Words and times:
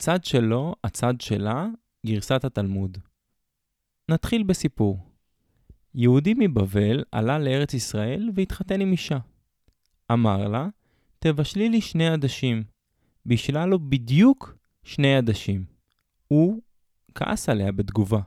הצד 0.00 0.24
שלו, 0.24 0.74
הצד 0.84 1.20
שלה, 1.20 1.66
גרסת 2.06 2.44
התלמוד. 2.44 2.98
נתחיל 4.08 4.42
בסיפור. 4.42 4.98
יהודי 5.94 6.34
מבבל 6.38 7.04
עלה 7.12 7.38
לארץ 7.38 7.74
ישראל 7.74 8.30
והתחתן 8.34 8.80
עם 8.80 8.92
אישה. 8.92 9.18
אמר 10.12 10.48
לה, 10.48 10.68
תבשלי 11.18 11.68
לי 11.68 11.80
שני 11.80 12.08
עדשים. 12.08 12.62
בישלה 13.26 13.66
לו 13.66 13.78
בדיוק 13.78 14.56
שני 14.82 15.16
עדשים. 15.16 15.64
הוא 16.28 16.60
כעס 17.14 17.48
עליה 17.48 17.72
בתגובה. 17.72 18.20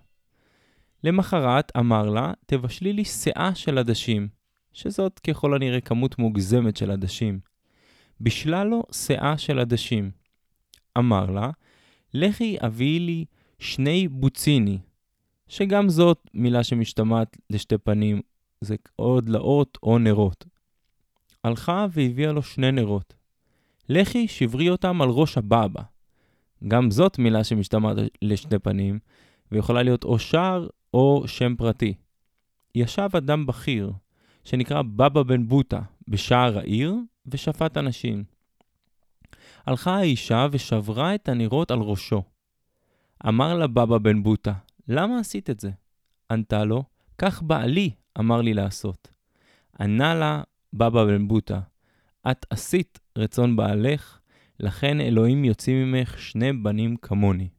למחרת 1.03 1.71
אמר 1.77 2.09
לה, 2.09 2.33
תבשלי 2.45 2.93
לי 2.93 3.05
שאה 3.05 3.55
של 3.55 3.77
עדשים, 3.77 4.27
שזאת 4.73 5.19
ככל 5.19 5.55
הנראה 5.55 5.81
כמות 5.81 6.19
מוגזמת 6.19 6.77
של 6.77 6.91
עדשים. 6.91 7.39
בישלה 8.19 8.63
לו 8.63 8.83
שאה 8.91 9.37
של 9.37 9.59
עדשים. 9.59 10.11
אמר 10.97 11.25
לה, 11.25 11.49
לכי 12.14 12.58
הביאי 12.62 12.99
לי 12.99 13.26
שני 13.59 14.08
בוציני, 14.08 14.80
שגם 15.48 15.90
זאת 15.90 16.30
מילה 16.34 16.63
שמשתמעת 16.63 17.38
לשתי 17.49 17.77
פנים, 17.77 18.21
זה 18.62 18.76
או 18.99 19.21
דלאות 19.21 19.77
או 19.84 19.99
נרות. 19.99 20.45
הלכה 21.44 21.85
והביאה 21.91 22.31
לו 22.31 22.44
שני 22.44 22.71
נרות. 22.71 23.13
לכי 23.90 24.27
שברי 24.27 24.70
אותם 24.70 25.02
על 25.02 25.09
ראש 25.09 25.38
הבאבא. 25.38 25.81
גם 26.68 26.91
זאת 26.91 27.20
מילה 27.20 27.44
שמשתמעת 27.44 27.98
לשתי 28.21 28.59
פנים, 28.59 28.99
ויכולה 29.52 29.84
להיות 29.84 30.04
או 30.04 30.20
שער 30.20 30.68
או 30.93 31.23
שם 31.27 31.55
פרטי. 31.55 31.93
ישב 32.76 33.09
אדם 33.18 33.45
בכיר, 33.45 33.91
שנקרא 34.43 34.82
בבא 34.82 35.23
בן 35.23 35.48
בוטה, 35.48 35.82
בשער 36.07 36.57
העיר, 36.57 36.95
ושפט 37.26 37.77
אנשים. 37.77 38.23
הלכה 39.66 39.98
האישה 39.98 40.48
ושברה 40.52 41.16
את 41.16 41.30
הנרות 41.30 41.71
על 41.71 41.80
ראשו. 41.80 42.23
אמר 43.27 43.54
לה 43.54 43.67
בבא 43.67 43.98
בן 43.98 44.23
בוטה, 44.23 44.54
למה 44.87 45.20
עשית 45.20 45.49
את 45.49 45.60
זה? 45.60 45.71
ענתה 46.32 46.63
לו, 46.63 46.84
כך 47.18 47.43
בעלי 47.43 47.91
אמר 48.20 48.41
לי 48.41 48.54
לעשות. 48.54 49.07
ענה 49.79 50.15
לה 50.15 50.43
בבא 50.74 51.05
בן 51.05 51.27
בוטה, 51.27 51.60
את 52.32 52.46
עשית 52.49 52.99
רצון 53.18 53.55
בעלך, 53.55 54.20
לכן 54.60 55.02
אלוהים 55.02 55.46
יוציא 55.46 55.74
ממך 55.74 56.20
שני 56.20 56.54
בנים 56.54 56.96
כמוני. 56.96 57.49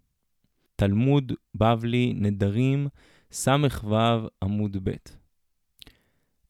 תלמוד 0.77 1.33
בבלי 1.55 2.13
נדרים 2.17 2.89
ס"ו 3.33 3.99
עמוד 4.43 4.77
ב'. 4.83 4.91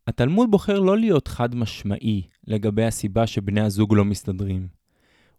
התלמוד 0.06 0.50
בוחר 0.50 0.80
לא 0.80 0.98
להיות 0.98 1.28
חד 1.28 1.54
משמעי 1.54 2.22
לגבי 2.46 2.84
הסיבה 2.84 3.26
שבני 3.26 3.60
הזוג 3.60 3.94
לא 3.94 4.04
מסתדרים. 4.04 4.68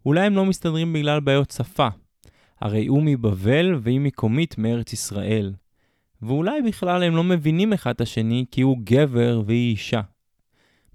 אולי 0.06 0.26
הם 0.26 0.36
לא 0.36 0.44
מסתדרים 0.44 0.92
בגלל 0.92 1.20
בעיות 1.20 1.50
שפה, 1.50 1.88
הרי 2.60 2.86
הוא 2.86 3.02
מבבל 3.02 3.74
והיא 3.82 4.00
מקומית 4.00 4.58
מארץ 4.58 4.92
ישראל. 4.92 5.54
ואולי 6.22 6.62
בכלל 6.62 7.02
הם 7.02 7.16
לא 7.16 7.24
מבינים 7.24 7.72
אחד 7.72 7.90
את 7.94 8.00
השני 8.00 8.44
כי 8.50 8.62
הוא 8.62 8.78
גבר 8.84 9.42
והיא 9.46 9.70
אישה. 9.70 10.00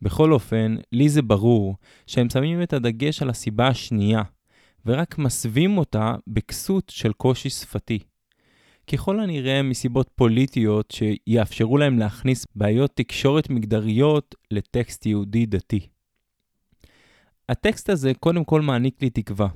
בכל 0.01 0.33
אופן, 0.33 0.75
לי 0.91 1.09
זה 1.09 1.21
ברור 1.21 1.75
שהם 2.07 2.29
שמים 2.29 2.61
את 2.61 2.73
הדגש 2.73 3.21
על 3.21 3.29
הסיבה 3.29 3.67
השנייה, 3.67 4.21
ורק 4.85 5.17
מסווים 5.17 5.77
אותה 5.77 6.15
בכסות 6.27 6.89
של 6.89 7.13
קושי 7.13 7.49
שפתי. 7.49 7.99
ככל 8.91 9.19
הנראה 9.19 9.61
מסיבות 9.61 10.09
פוליטיות 10.15 10.91
שיאפשרו 10.91 11.77
להם 11.77 11.99
להכניס 11.99 12.45
בעיות 12.55 12.91
תקשורת 12.95 13.49
מגדריות 13.49 14.35
לטקסט 14.51 15.05
יהודי 15.05 15.45
דתי. 15.45 15.90
הטקסט 17.49 17.89
הזה 17.89 18.11
קודם 18.19 18.43
כל 18.43 18.61
מעניק 18.61 19.01
לי 19.01 19.09
תקווה. 19.09 19.47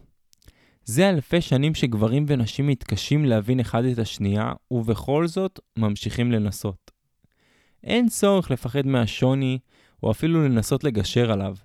זה 0.86 1.10
אלפי 1.10 1.42
שנים 1.42 1.74
שגברים 1.74 2.26
ונשים 2.28 2.68
מתקשים 2.68 3.26
להבין 3.26 3.60
אחד 3.60 3.86
את 3.86 4.00
השנייה, 4.00 4.54
ובכל 4.72 5.28
זאת 5.28 5.60
ממשיכים 5.78 6.32
לנסות. 6.32 6.92
אין 7.84 8.08
צורך 8.08 8.52
לפחד 8.52 8.88
מהשוני, 8.88 9.60
או 10.04 10.12
אפילו 10.12 10.46
לנסות 10.46 10.84
לגשר 10.84 11.32
עליו, 11.32 11.56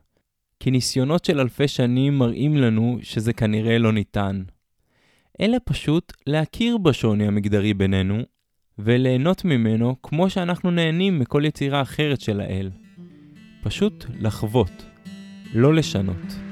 כי 0.61 0.71
ניסיונות 0.71 1.25
של 1.25 1.41
אלפי 1.41 1.69
שנים 1.69 2.19
מראים 2.19 2.57
לנו 2.57 2.99
שזה 3.03 3.33
כנראה 3.33 3.79
לא 3.79 3.93
ניתן. 3.93 4.43
אלא 5.41 5.59
פשוט 5.65 6.13
להכיר 6.27 6.79
בשוני 6.79 7.27
המגדרי 7.27 7.75
בינינו, 7.75 8.23
וליהנות 8.79 9.45
ממנו 9.45 9.97
כמו 10.03 10.31
שאנחנו 10.31 10.71
נהנים 10.71 11.19
מכל 11.19 11.43
יצירה 11.45 11.83
אחרת 11.83 12.21
של 12.21 12.41
האל. 12.41 12.71
פשוט 13.63 14.05
לחוות, 14.21 14.85
לא 15.55 15.75
לשנות. 15.75 16.50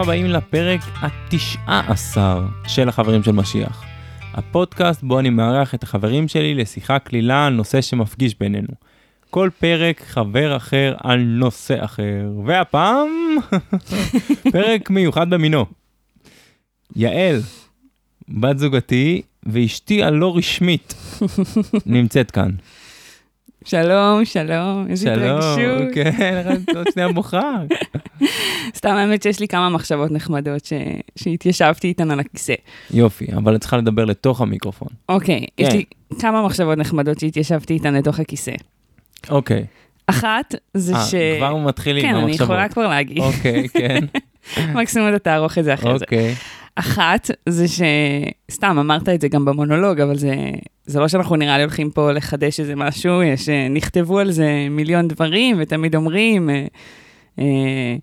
הבאים 0.00 0.26
לפרק 0.26 0.80
התשעה 1.00 1.92
עשר 1.92 2.46
של 2.66 2.88
החברים 2.88 3.22
של 3.22 3.32
משיח. 3.32 3.84
הפודקאסט 4.34 5.02
בו 5.02 5.18
אני 5.18 5.30
מארח 5.30 5.74
את 5.74 5.82
החברים 5.82 6.28
שלי 6.28 6.54
לשיחה 6.54 6.98
קלילה 6.98 7.46
על 7.46 7.52
נושא 7.52 7.80
שמפגיש 7.80 8.34
בינינו. 8.40 8.68
כל 9.30 9.50
פרק 9.58 10.02
חבר 10.06 10.56
אחר 10.56 10.94
על 10.98 11.20
נושא 11.20 11.84
אחר, 11.84 12.30
והפעם 12.46 13.08
פרק 14.52 14.90
מיוחד 14.90 15.30
במינו. 15.30 15.66
יעל, 16.96 17.40
בת 18.28 18.58
זוגתי 18.58 19.22
ואשתי 19.42 20.02
הלא 20.02 20.36
רשמית, 20.36 20.94
נמצאת 21.86 22.30
כאן. 22.30 22.50
שלום, 23.64 24.24
שלום, 24.24 24.86
איזה 24.90 25.12
התרגשות. 25.12 25.54
שלום, 25.56 25.94
כן, 25.94 26.54
עוד 26.76 26.86
שנייה 26.92 27.12
בוכה. 27.12 27.54
סתם 28.78 28.90
האמת 28.90 29.22
שיש 29.22 29.40
לי 29.40 29.48
כמה 29.48 29.68
מחשבות 29.68 30.10
נחמדות 30.10 30.64
ש... 30.64 30.72
שהתיישבתי 31.16 31.88
איתן 31.88 32.10
על 32.10 32.20
הכיסא. 32.20 32.54
יופי, 32.90 33.26
אבל 33.36 33.56
את 33.56 33.60
צריכה 33.60 33.76
לדבר 33.76 34.04
לתוך 34.04 34.40
המיקרופון. 34.40 34.88
אוקיי, 35.08 35.46
כן. 35.56 35.64
יש 35.64 35.74
לי 35.74 35.84
כמה 36.20 36.42
מחשבות 36.46 36.78
נחמדות 36.78 37.20
שהתיישבתי 37.20 37.74
איתן 37.74 37.94
לתוך 37.94 38.20
הכיסא. 38.20 38.52
אוקיי. 39.30 39.64
אחת, 40.06 40.54
זה 40.74 40.94
אה, 40.94 41.04
ש... 41.04 41.14
כבר 41.38 41.56
מתחילים 41.56 42.02
כן, 42.02 42.08
עם 42.08 42.14
אני 42.16 42.24
המחשבות. 42.24 42.44
יכולה 42.44 42.68
כבר 42.68 42.88
להגיד. 42.88 43.18
אוקיי, 43.18 43.68
כן, 43.68 44.00
מקסימום 44.80 45.08
אתה 45.08 45.18
תערוך 45.18 45.58
את 45.58 45.64
זה 45.64 45.74
אחרי 45.74 45.98
זה. 45.98 46.04
אוקיי. 46.04 46.34
אחת, 46.80 47.30
זה 47.48 47.68
ש... 47.68 47.80
סתם, 48.50 48.76
אמרת 48.80 49.08
את 49.08 49.20
זה 49.20 49.28
גם 49.28 49.44
במונולוג, 49.44 50.00
אבל 50.00 50.16
זה, 50.16 50.34
זה 50.86 51.00
לא 51.00 51.08
שאנחנו 51.08 51.36
נראה 51.36 51.56
לי 51.56 51.62
הולכים 51.62 51.90
פה 51.90 52.12
לחדש 52.12 52.60
איזה 52.60 52.76
משהו, 52.76 53.22
יש... 53.22 53.48
אה, 53.48 53.68
נכתבו 53.68 54.18
על 54.18 54.30
זה 54.30 54.66
מיליון 54.70 55.08
דברים, 55.08 55.56
ותמיד 55.60 55.96
אומרים, 55.96 56.50
אה, 56.50 56.66
אה, 57.38 57.96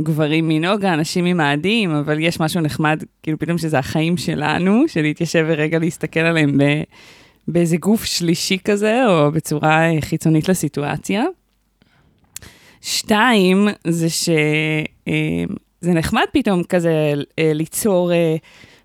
גברים 0.00 0.48
מנוגה, 0.48 0.96
נשים 0.96 1.24
ממאדים, 1.24 1.90
אבל 1.90 2.18
יש 2.20 2.40
משהו 2.40 2.60
נחמד, 2.60 3.02
כאילו 3.22 3.38
פתאום 3.38 3.58
שזה 3.58 3.78
החיים 3.78 4.16
שלנו, 4.16 4.84
של 4.88 5.02
להתיישב 5.02 5.44
ורגע 5.48 5.78
להסתכל 5.78 6.20
עליהם 6.20 6.58
ב... 6.58 6.82
באיזה 7.48 7.76
גוף 7.76 8.04
שלישי 8.04 8.58
כזה, 8.64 9.06
או 9.06 9.32
בצורה 9.32 9.90
אה, 9.90 10.00
חיצונית 10.00 10.48
לסיטואציה. 10.48 11.24
שתיים, 12.80 13.68
זה 13.86 14.10
ש... 14.10 14.28
אה, 15.08 15.44
זה 15.84 15.92
נחמד 15.92 16.24
פתאום 16.32 16.62
כזה 16.62 17.14
אה, 17.38 17.50
ליצור 17.54 18.12
אה, 18.12 18.36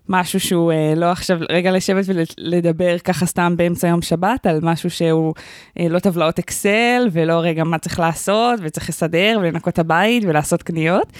משהו 0.08 0.40
שהוא 0.40 0.72
אה, 0.72 0.92
לא 0.96 1.06
עכשיו, 1.06 1.38
רגע 1.50 1.70
לשבת 1.70 2.04
ולדבר 2.06 2.98
ככה 2.98 3.26
סתם 3.26 3.54
באמצע 3.56 3.88
יום 3.88 4.02
שבת 4.02 4.46
על 4.46 4.58
משהו 4.62 4.90
שהוא 4.90 5.34
לא 5.78 5.98
טבלאות 5.98 6.38
אקסל 6.38 7.08
ולא 7.12 7.32
רגע 7.32 7.64
מה 7.64 7.78
צריך 7.78 7.98
לעשות 7.98 8.60
וצריך 8.62 8.88
לסדר 8.88 9.38
ולנקות 9.40 9.78
הבית 9.78 10.22
ולעשות 10.26 10.62
קניות. 10.62 11.12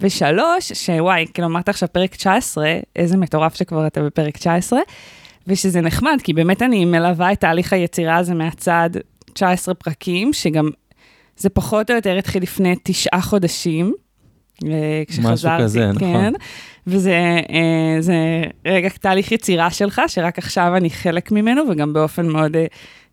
ושלוש, 0.00 0.72
שוואי, 0.72 1.26
כאילו 1.34 1.48
אמרת 1.48 1.68
עכשיו 1.68 1.88
פרק 1.92 2.14
19, 2.14 2.74
איזה 2.96 3.16
מטורף 3.16 3.54
שכבר 3.54 3.86
אתה 3.86 4.02
בפרק 4.02 4.36
19, 4.36 4.80
ושזה 5.46 5.80
נחמד, 5.80 6.18
כי 6.22 6.32
באמת 6.32 6.62
אני 6.62 6.84
מלווה 6.84 7.32
את 7.32 7.40
תהליך 7.40 7.72
היצירה 7.72 8.16
הזה 8.16 8.34
מהצד 8.34 8.90
19 9.32 9.74
פרקים, 9.74 10.32
שגם 10.32 10.70
זה 11.36 11.48
פחות 11.48 11.90
או 11.90 11.96
יותר 11.96 12.18
התחיל 12.18 12.42
לפני 12.42 12.74
תשעה 12.82 13.20
חודשים. 13.20 13.94
אה, 14.66 15.02
כשחזרתי, 15.08 15.62
כזה, 15.62 15.92
נכון. 15.92 15.98
כן, 16.00 16.32
וזה 16.86 17.40
אה, 17.50 17.96
זה 18.00 18.14
רגע 18.66 18.88
תהליך 18.88 19.32
יצירה 19.32 19.70
שלך, 19.70 20.02
שרק 20.06 20.38
עכשיו 20.38 20.76
אני 20.76 20.90
חלק 20.90 21.32
ממנו, 21.32 21.62
וגם 21.70 21.92
באופן 21.92 22.28
מאוד 22.28 22.56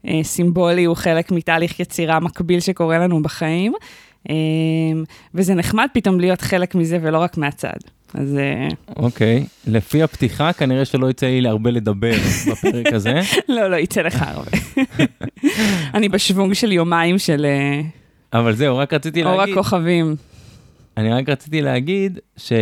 אה, 0.07 0.19
סימבולי 0.23 0.83
הוא 0.83 0.95
חלק 0.95 1.31
מתהליך 1.31 1.79
יצירה 1.79 2.19
מקביל 2.19 2.59
שקורה 2.59 2.97
לנו 2.97 3.21
בחיים. 3.21 3.73
וזה 5.35 5.53
נחמד 5.53 5.87
פתאום 5.93 6.19
להיות 6.19 6.41
חלק 6.41 6.75
מזה 6.75 6.97
ולא 7.01 7.17
רק 7.17 7.37
מהצד. 7.37 7.77
אז 8.13 8.39
אוקיי. 8.95 9.45
לפי 9.67 10.03
הפתיחה, 10.03 10.53
כנראה 10.53 10.85
שלא 10.85 11.09
יצא 11.09 11.25
לי 11.25 11.47
הרבה 11.47 11.71
לדבר 11.71 12.11
בפרק 12.51 12.93
הזה. 12.93 13.19
לא, 13.49 13.67
לא, 13.67 13.75
יצא 13.75 14.01
לך 14.01 14.23
הרבה. 14.27 14.51
אני 15.95 16.09
בשוונג 16.09 16.53
של 16.53 16.71
יומיים 16.71 17.19
של 17.19 17.45
אבל 18.33 18.55
זהו, 18.55 18.77
רק 18.77 18.93
רציתי 18.93 19.23
אור 19.23 19.37
להגיד, 19.37 19.53
הכוכבים. 19.53 20.15
אני 20.97 21.13
רק 21.13 21.29
רציתי 21.29 21.61
להגיד 21.61 22.19
ש... 22.37 22.53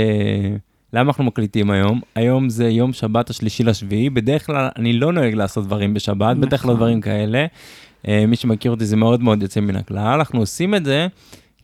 למה 0.93 1.07
אנחנו 1.07 1.23
מקליטים 1.23 1.71
היום? 1.71 2.01
היום 2.15 2.49
זה 2.49 2.69
יום 2.69 2.93
שבת 2.93 3.29
השלישי 3.29 3.63
לשביעי, 3.63 4.09
בדרך 4.09 4.45
כלל 4.45 4.69
אני 4.75 4.93
לא 4.93 5.13
נוהג 5.13 5.33
לעשות 5.33 5.65
דברים 5.65 5.93
בשבת, 5.93 6.37
בטח 6.37 6.65
לא 6.65 6.71
נכון. 6.71 6.75
דברים 6.75 7.01
כאלה. 7.01 7.45
אה, 8.07 8.25
מי 8.27 8.35
שמכיר 8.35 8.71
אותי 8.71 8.85
זה 8.85 8.95
מאוד 8.95 9.23
מאוד 9.23 9.41
יוצא 9.41 9.59
מן 9.59 9.75
הכלל. 9.75 10.13
אנחנו 10.17 10.39
עושים 10.39 10.75
את 10.75 10.85
זה 10.85 11.07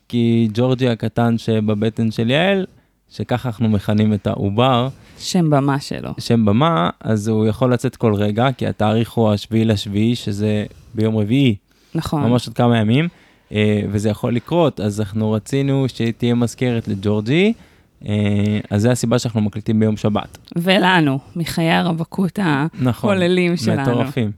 כי 0.08 0.50
ג'ורג'י 0.54 0.90
הקטן 0.90 1.38
שבבטן 1.38 2.12
של 2.12 2.30
יעל, 2.30 2.66
שככה 3.10 3.50
אנחנו 3.50 3.70
מכנים 3.70 4.14
את 4.14 4.28
העובר, 4.28 4.90
שם 5.20 5.50
במה 5.50 5.80
שלו. 5.80 6.10
שם 6.20 6.46
במה, 6.46 6.90
אז 7.02 7.28
הוא 7.28 7.48
יכול 7.48 7.74
לצאת 7.74 7.96
כל 7.96 8.14
רגע, 8.14 8.48
כי 8.58 8.68
התאריך 8.68 9.12
הוא 9.12 9.32
השביעי 9.32 9.66
לשביעי, 9.66 10.16
שזה 10.16 10.66
ביום 10.96 11.18
רביעי, 11.18 11.56
נכון. 11.96 12.24
ממש 12.24 12.48
עוד 12.48 12.56
כמה 12.56 12.78
ימים, 12.78 13.08
וזה 13.92 14.10
יכול 14.10 14.36
לקרות, 14.36 14.80
אז 14.80 15.00
אנחנו 15.00 15.32
רצינו 15.32 15.86
שתהיה 15.88 16.36
מזכרת 16.36 16.88
לג'ורג'י, 16.88 17.54
אה, 18.08 18.60
אז 18.70 18.82
זה 18.82 18.92
הסיבה 18.92 19.20
שאנחנו 19.20 19.42
מקליטים 19.42 19.80
ביום 19.80 19.98
שבת. 19.98 20.38
ולנו, 20.56 21.20
מחיי 21.36 21.72
הרווקות 21.72 22.40
נכון, 22.74 22.88
הכוללים 22.88 23.58
שלנו. 23.58 23.82
מטורפים. 23.82 24.32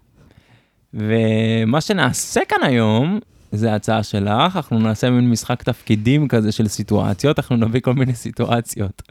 ומה 0.94 1.82
שנעשה 1.82 2.42
כאן 2.50 2.58
היום, 2.64 3.20
זה 3.52 3.72
ההצעה 3.72 4.04
שלך, 4.04 4.56
אנחנו 4.56 4.80
נעשה 4.80 5.10
מין 5.10 5.30
משחק 5.30 5.64
תפקידים 5.64 6.28
כזה 6.28 6.52
של 6.52 6.68
סיטואציות, 6.68 7.40
אנחנו 7.40 7.56
נביא 7.56 7.82
כל 7.82 7.94
מיני 7.94 8.16
סיטואציות 8.16 9.02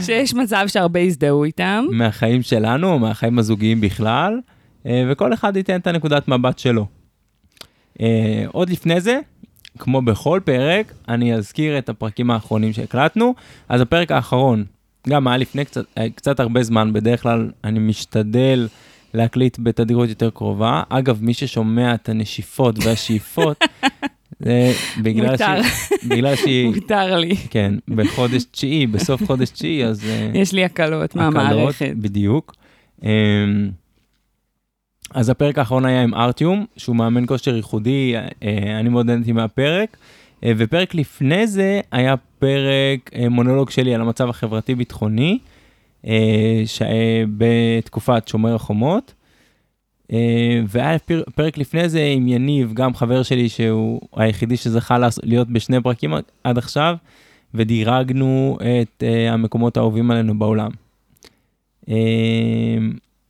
שיש 0.00 0.34
מצב 0.34 0.64
שהרבה 0.66 1.00
יזדהו 1.00 1.44
איתם. 1.44 1.84
מהחיים 1.90 2.42
שלנו, 2.42 2.98
מהחיים 2.98 3.38
הזוגיים 3.38 3.80
בכלל, 3.80 4.40
אה, 4.86 5.04
וכל 5.10 5.34
אחד 5.34 5.56
ייתן 5.56 5.76
את 5.76 5.86
הנקודת 5.86 6.28
מבט 6.28 6.58
שלו. 6.58 6.86
אה, 8.00 8.44
עוד 8.52 8.70
לפני 8.70 9.00
זה, 9.00 9.18
כמו 9.78 10.02
בכל 10.02 10.40
פרק, 10.44 10.92
אני 11.08 11.34
אזכיר 11.34 11.78
את 11.78 11.88
הפרקים 11.88 12.30
האחרונים 12.30 12.72
שהקלטנו. 12.72 13.34
אז 13.68 13.80
הפרק 13.80 14.12
האחרון, 14.12 14.64
גם 15.08 15.28
היה 15.28 15.36
לפני 15.36 15.64
קצת, 15.64 15.84
אה, 15.98 16.10
קצת 16.10 16.40
הרבה 16.40 16.62
זמן, 16.62 16.92
בדרך 16.92 17.22
כלל 17.22 17.50
אני 17.64 17.78
משתדל 17.78 18.68
להקליט 19.14 19.58
בתדירות 19.62 20.08
יותר 20.08 20.30
קרובה. 20.30 20.82
אגב, 20.88 21.18
מי 21.22 21.34
ששומע 21.34 21.94
את 21.94 22.08
הנשיפות 22.08 22.84
והשאיפות, 22.84 23.64
זה 24.44 24.72
בגלל, 25.02 25.30
מותר. 25.30 25.62
שהיא, 25.62 26.10
בגלל 26.10 26.36
שהיא, 26.36 26.66
מותר 26.74 27.16
לי. 27.16 27.36
כן, 27.36 27.74
בחודש 27.88 28.44
תשיעי, 28.44 28.86
בסוף 28.86 29.26
חודש 29.26 29.50
תשיעי, 29.50 29.84
אז... 29.84 30.04
אה, 30.04 30.30
יש 30.34 30.52
לי 30.52 30.64
הקלות 30.64 31.10
הקלות, 31.10 31.34
מהמערכת. 31.34 31.92
בדיוק. 31.96 32.54
אז 35.14 35.28
הפרק 35.28 35.58
האחרון 35.58 35.84
היה 35.84 36.02
עם 36.02 36.14
ארטיום, 36.14 36.66
שהוא 36.76 36.96
מאמן 36.96 37.26
כושר 37.26 37.56
ייחודי, 37.56 38.14
אה, 38.42 38.80
אני 38.80 38.88
מאוד 38.88 39.06
נהניתי 39.06 39.32
מהפרק. 39.32 39.96
אה, 40.44 40.52
ופרק 40.56 40.94
לפני 40.94 41.46
זה 41.46 41.80
היה 41.92 42.14
פרק 42.38 43.10
אה, 43.14 43.28
מונולוג 43.28 43.70
שלי 43.70 43.94
על 43.94 44.00
המצב 44.00 44.28
החברתי-ביטחוני, 44.28 45.38
בתקופת 47.38 48.28
שומר 48.28 48.54
החומות. 48.54 49.14
והיה 50.68 50.98
פר- 50.98 51.22
פרק 51.34 51.58
לפני 51.58 51.88
זה 51.88 52.04
עם 52.16 52.28
יניב, 52.28 52.72
גם 52.74 52.94
חבר 52.94 53.22
שלי 53.22 53.48
שהוא 53.48 54.00
היחידי 54.16 54.56
שזכה 54.56 54.98
להיות 55.22 55.48
בשני 55.48 55.80
פרקים 55.80 56.14
עד 56.44 56.58
עכשיו, 56.58 56.96
ודירגנו 57.54 58.58
את 58.60 59.02
המקומות 59.30 59.76
האהובים 59.76 60.10
עלינו 60.10 60.38
בעולם. 60.38 60.70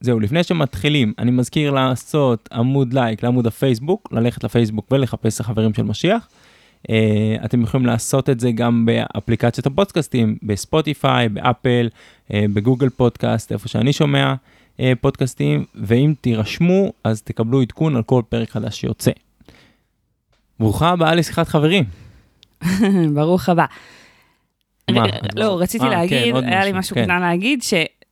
אה, 0.03 0.07
זהו, 0.07 0.21
לפני 0.21 0.43
שמתחילים, 0.45 1.13
אני 1.19 1.31
מזכיר 1.31 1.71
לעשות 1.71 2.49
עמוד 2.53 2.95
לייק 2.95 3.23
לעמוד 3.23 3.47
הפייסבוק, 3.47 4.09
ללכת 4.13 4.45
לפייסבוק 4.45 4.87
ולחפש 4.91 5.41
החברים 5.41 5.75
של 5.75 5.83
משיח. 5.83 6.29
Uh, 6.83 7.45
אתם 7.45 7.63
יכולים 7.63 7.87
לעשות 7.87 8.31
את 8.31 8.41
זה 8.41 8.53
גם 8.53 8.87
באפליקציות 8.87 9.67
הפודקאסטים, 9.67 10.37
בספוטיפיי, 10.43 11.29
באפל, 11.29 11.89
uh, 12.29 12.33
בגוגל 12.55 12.89
פודקאסט, 12.89 13.53
איפה 13.53 13.69
שאני 13.69 13.93
שומע 13.93 14.35
uh, 14.77 14.81
פודקאסטים, 15.01 15.65
ואם 15.75 16.15
תירשמו, 16.21 16.93
אז 17.05 17.23
תקבלו 17.23 17.61
עדכון 17.61 17.97
על 17.97 18.03
כל 18.03 18.23
פרק 18.29 18.51
חדש 18.51 18.81
שיוצא. 18.81 19.11
ברוכה 20.61 20.89
הבאה 20.89 21.15
לשיחת 21.15 21.49
חברים. 21.49 21.85
ברוך 23.15 23.49
הבא. 23.49 23.65
מה? 24.91 25.07
את 25.07 25.35
לא, 25.35 25.61
רציתי 25.61 25.85
אה, 25.85 25.91
כן, 25.91 25.97
להגיד, 25.97 26.37
היה 26.37 26.65
לי 26.65 26.73
משהו, 26.73 26.97
כן. 26.97 27.05
קטן 27.05 27.21
להגיד, 27.21 27.63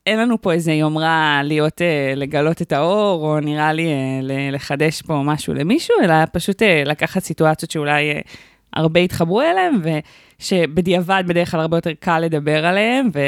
שאין 0.05 0.19
לנו 0.19 0.41
פה 0.41 0.53
איזה 0.53 0.71
יומרה 0.71 1.41
להיות, 1.43 1.81
אה, 1.81 2.13
לגלות 2.15 2.61
את 2.61 2.71
האור, 2.71 3.27
או 3.27 3.39
נראה 3.39 3.73
לי 3.73 3.87
אה, 3.87 4.49
לחדש 4.51 5.01
פה 5.01 5.21
משהו 5.25 5.53
למישהו, 5.53 5.95
אלא 6.03 6.13
פשוט 6.33 6.61
אה, 6.61 6.83
לקחת 6.85 7.23
סיטואציות 7.23 7.71
שאולי 7.71 8.21
הרבה 8.73 8.99
יתחברו 8.99 9.41
אליהן, 9.41 9.73
ושבדיעבד 10.39 11.23
בדרך 11.27 11.51
כלל 11.51 11.59
הרבה 11.59 11.77
יותר 11.77 11.91
קל 11.99 12.19
לדבר 12.19 12.65
עליהן, 12.65 13.09
ו- 13.13 13.19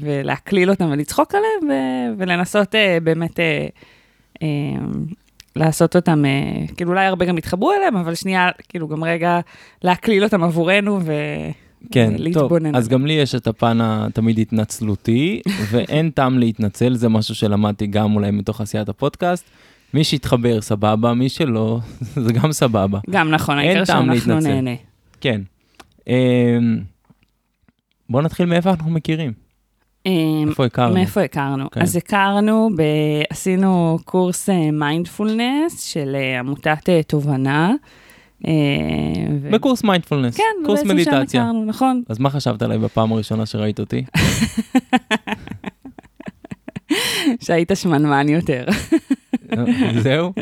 ולהקליל 0.00 0.70
אותן 0.70 0.84
ולצחוק 0.84 1.34
עליהן, 1.34 1.72
ו- 1.72 2.14
ולנסות 2.18 2.74
באמת... 3.02 3.40
לעשות 5.56 5.96
אותם, 5.96 6.24
כאילו 6.76 6.90
אולי 6.90 7.06
הרבה 7.06 7.24
גם 7.24 7.38
יתחברו 7.38 7.72
אליהם, 7.72 7.96
אבל 7.96 8.14
שנייה, 8.14 8.50
כאילו 8.68 8.88
גם 8.88 9.04
רגע 9.04 9.40
להקליל 9.84 10.24
אותם 10.24 10.42
עבורנו, 10.42 11.00
ו... 11.02 11.12
כן, 11.90 12.10
טוב, 12.10 12.20
להתבונן. 12.22 12.76
אז 12.76 12.88
גם 12.88 13.06
לי 13.06 13.12
יש 13.12 13.34
את 13.34 13.46
הפן 13.46 13.78
התמיד 13.80 14.38
התנצלותי, 14.38 15.40
ואין 15.70 16.10
טעם 16.10 16.38
להתנצל, 16.38 16.94
זה 16.94 17.08
משהו 17.08 17.34
שלמדתי 17.34 17.86
גם 17.86 18.14
אולי 18.14 18.30
מתוך 18.30 18.60
עשיית 18.60 18.88
הפודקאסט. 18.88 19.44
מי 19.94 20.04
שיתחבר 20.04 20.60
סבבה, 20.60 21.14
מי 21.14 21.28
שלא, 21.28 21.78
זה 22.24 22.32
גם 22.32 22.52
סבבה. 22.52 22.98
גם 23.10 23.30
נכון, 23.30 23.58
העיקר 23.58 23.84
שאנחנו 23.84 24.12
להתנצל. 24.12 24.48
נהנה. 24.48 24.74
כן. 25.20 25.40
אמ, 26.08 26.80
בוא 28.10 28.22
נתחיל 28.22 28.46
מאיפה 28.46 28.70
אנחנו 28.70 28.90
מכירים, 28.90 29.32
אמ, 30.06 30.48
איפה 30.48 30.64
הכרנו. 30.64 30.94
מאיפה 30.94 31.22
הכרנו? 31.22 31.70
כן. 31.70 31.82
אז 31.82 31.96
הכרנו, 31.96 32.70
ב... 32.76 32.82
עשינו 33.30 33.98
קורס 34.04 34.48
מיינדפולנס 34.72 35.82
של 35.82 36.14
אה, 36.14 36.38
עמותת 36.38 36.88
אה, 36.88 37.02
תובנה. 37.02 37.68
אה, 37.68 37.74
ו- 39.42 39.50
בקורס 39.50 39.84
מיינדפולנס, 39.84 40.36
כן, 40.36 40.42
קורס 40.64 40.82
בעצם 40.82 40.88
שם 40.88 40.94
מדיטציה. 40.94 41.42
הכרנו, 41.42 41.64
נכון. 41.64 42.02
אז 42.08 42.18
מה 42.18 42.30
חשבת 42.30 42.62
עליי 42.62 42.78
בפעם 42.78 43.12
הראשונה 43.12 43.46
שראית 43.46 43.80
אותי? 43.80 44.04
שהיית 47.44 47.70
שמנמן 47.74 48.28
יותר. 48.28 48.64
זהו? 49.98 50.32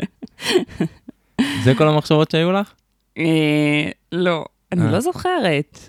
זה 1.63 1.73
כל 1.77 1.87
המחשבות 1.87 2.31
שהיו 2.31 2.51
לך? 2.51 2.73
אה, 3.17 3.89
לא, 4.11 4.45
אני 4.71 4.85
אה. 4.85 4.91
לא 4.91 4.99
זוכרת. 4.99 5.79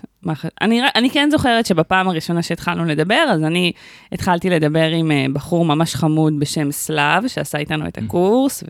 אני, 0.61 0.81
אני 0.95 1.09
כן 1.09 1.29
זוכרת 1.31 1.65
שבפעם 1.65 2.09
הראשונה 2.09 2.41
שהתחלנו 2.41 2.85
לדבר, 2.85 3.23
אז 3.31 3.43
אני 3.43 3.71
התחלתי 4.11 4.49
לדבר 4.49 4.89
עם 4.89 5.11
אה, 5.11 5.25
בחור 5.33 5.65
ממש 5.65 5.95
חמוד 5.95 6.39
בשם 6.39 6.71
סלאב, 6.71 7.27
שעשה 7.27 7.57
איתנו 7.57 7.87
את 7.87 7.97
הקורס, 7.97 8.63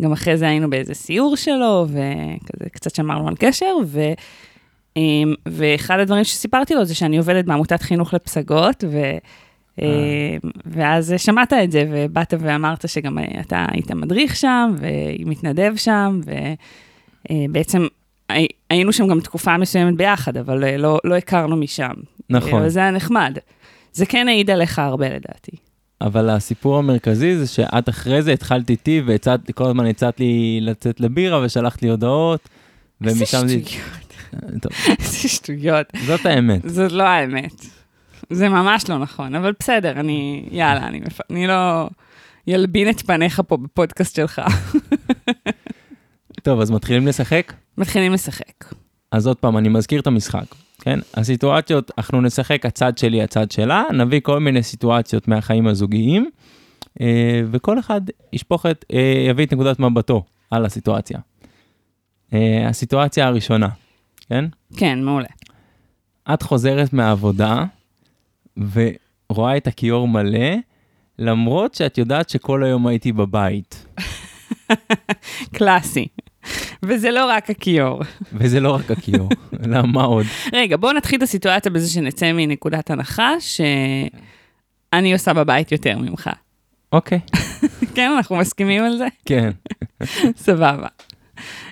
וגם 0.00 0.12
אחרי 0.12 0.36
זה 0.36 0.48
היינו 0.48 0.70
באיזה 0.70 0.94
סיור 0.94 1.36
שלו, 1.36 1.86
וכזה 1.88 2.70
קצת 2.70 2.94
שמרנו 2.94 3.28
על 3.28 3.34
קשר, 3.38 3.76
ו... 3.86 4.00
אמ, 4.96 5.34
ואחד 5.46 5.98
הדברים 5.98 6.24
שסיפרתי 6.24 6.74
לו 6.74 6.84
זה 6.84 6.94
שאני 6.94 7.18
עובדת 7.18 7.44
בעמותת 7.44 7.82
חינוך 7.82 8.14
לפסגות, 8.14 8.84
ו... 8.90 8.96
אה. 9.82 9.86
אמ, 9.86 10.50
ואז 10.66 11.14
שמעת 11.16 11.52
את 11.52 11.72
זה, 11.72 11.84
ובאת 11.90 12.34
ואמרת 12.38 12.88
שגם 12.88 13.18
אה, 13.18 13.24
אתה 13.40 13.66
היית 13.70 13.90
מדריך 13.90 14.36
שם, 14.36 14.74
ומתנדב 14.78 15.72
שם, 15.76 16.20
ובעצם 17.30 17.86
היינו 18.70 18.92
שם 18.92 19.06
גם 19.06 19.20
תקופה 19.20 19.56
מסוימת 19.56 19.96
ביחד, 19.96 20.36
אבל 20.36 20.64
אה, 20.64 20.76
לא, 20.76 20.98
לא 21.04 21.16
הכרנו 21.16 21.56
משם. 21.56 21.92
נכון. 22.30 22.60
אבל 22.60 22.68
זה 22.68 22.80
היה 22.80 22.90
נחמד. 22.90 23.38
זה 23.92 24.06
כן 24.06 24.28
העיד 24.28 24.50
עליך 24.50 24.78
הרבה 24.78 25.08
לדעתי. 25.08 25.67
אבל 26.00 26.30
הסיפור 26.30 26.78
המרכזי 26.78 27.36
זה 27.36 27.46
שאת 27.46 27.88
אחרי 27.88 28.22
זה 28.22 28.32
התחלת 28.32 28.70
איתי 28.70 29.02
והצעת, 29.06 29.50
כל 29.50 29.64
הזמן 29.64 29.86
הצעת 29.86 30.20
לי 30.20 30.58
לצאת 30.62 31.00
לבירה 31.00 31.40
ושלחת 31.44 31.82
לי 31.82 31.88
הודעות. 31.88 32.48
איזה. 33.04 33.26
שטויות, 33.26 34.14
טוב, 34.62 34.72
איזה 34.98 35.28
שטויות. 35.28 35.86
זאת 36.06 36.26
האמת. 36.26 36.60
זאת 36.68 36.92
לא 36.92 37.02
האמת. 37.02 37.64
זה 38.30 38.48
ממש 38.48 38.88
לא 38.88 38.98
נכון, 38.98 39.34
אבל 39.34 39.52
בסדר, 39.60 40.00
אני, 40.00 40.48
יאללה, 40.50 40.86
אני, 40.86 41.00
מפ... 41.00 41.20
אני 41.30 41.46
לא 41.46 41.88
ילבין 42.46 42.90
את 42.90 43.02
פניך 43.02 43.42
פה 43.46 43.56
בפודקאסט 43.56 44.16
שלך. 44.16 44.42
טוב, 46.42 46.60
אז 46.60 46.70
מתחילים 46.70 47.06
לשחק? 47.06 47.52
מתחילים 47.78 48.12
לשחק. 48.12 48.64
אז 49.12 49.26
עוד 49.26 49.36
פעם, 49.36 49.58
אני 49.58 49.68
מזכיר 49.68 50.00
את 50.00 50.06
המשחק, 50.06 50.44
כן? 50.88 50.98
הסיטואציות, 51.14 51.90
אנחנו 51.98 52.20
נשחק 52.20 52.66
הצד 52.66 52.98
שלי, 52.98 53.22
הצד 53.22 53.50
שלה, 53.50 53.84
נביא 53.92 54.20
כל 54.20 54.40
מיני 54.40 54.62
סיטואציות 54.62 55.28
מהחיים 55.28 55.66
הזוגיים, 55.66 56.30
אה, 57.00 57.42
וכל 57.50 57.78
אחד 57.78 58.00
ישפוך 58.32 58.66
את, 58.66 58.84
אה, 58.92 59.24
יביא 59.28 59.46
את 59.46 59.52
נקודת 59.52 59.78
מבטו 59.78 60.24
על 60.50 60.64
הסיטואציה. 60.64 61.18
אה, 62.32 62.68
הסיטואציה 62.68 63.26
הראשונה, 63.26 63.68
כן? 64.28 64.44
כן, 64.76 65.02
מעולה. 65.02 65.28
את 66.34 66.42
חוזרת 66.42 66.92
מהעבודה, 66.92 67.64
ורואה 68.56 69.56
את 69.56 69.66
הכיור 69.66 70.08
מלא, 70.08 70.54
למרות 71.18 71.74
שאת 71.74 71.98
יודעת 71.98 72.28
שכל 72.28 72.64
היום 72.64 72.86
הייתי 72.86 73.12
בבית. 73.12 73.86
קלאסי. 75.56 76.08
וזה 76.82 77.10
לא 77.10 77.26
רק 77.26 77.50
הכיור. 77.50 78.02
וזה 78.32 78.60
לא 78.60 78.74
רק 78.74 78.90
הכיור, 78.90 79.28
אלא 79.64 79.82
מה 79.82 80.02
עוד? 80.02 80.26
רגע, 80.52 80.76
בואו 80.76 80.92
נתחיל 80.92 81.18
את 81.18 81.22
הסיטואציה 81.22 81.72
בזה 81.72 81.90
שנצא 81.90 82.32
מנקודת 82.32 82.90
הנחה 82.90 83.32
שאני 83.40 85.12
עושה 85.12 85.32
בבית 85.32 85.72
יותר 85.72 85.98
ממך. 85.98 86.30
אוקיי, 86.92 87.20
כן, 87.94 88.10
אנחנו 88.16 88.36
מסכימים 88.36 88.84
על 88.84 88.98
זה? 88.98 89.06
כן. 89.24 89.50
סבבה. 90.46 90.88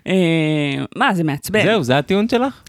אה, 0.06 0.84
מה, 0.96 1.14
זה 1.14 1.24
מעצבן. 1.24 1.62
זהו, 1.62 1.82
זה 1.82 1.98
הטיעון 1.98 2.28
שלך? 2.28 2.62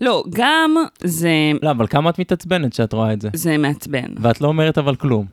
לא, 0.00 0.24
גם 0.30 0.74
זה, 1.04 1.30
לא, 1.62 1.70
אבל 1.70 1.86
כמה 1.86 2.10
את 2.10 2.18
מתעצבנת 2.18 2.72
שאת 2.72 2.92
רואה 2.92 3.12
את 3.12 3.20
זה? 3.20 3.28
זה 3.34 3.58
מעצבן. 3.58 4.06
ואת 4.16 4.40
לא 4.40 4.48
אומרת 4.48 4.78
אבל 4.78 4.96
כלום. 4.96 5.26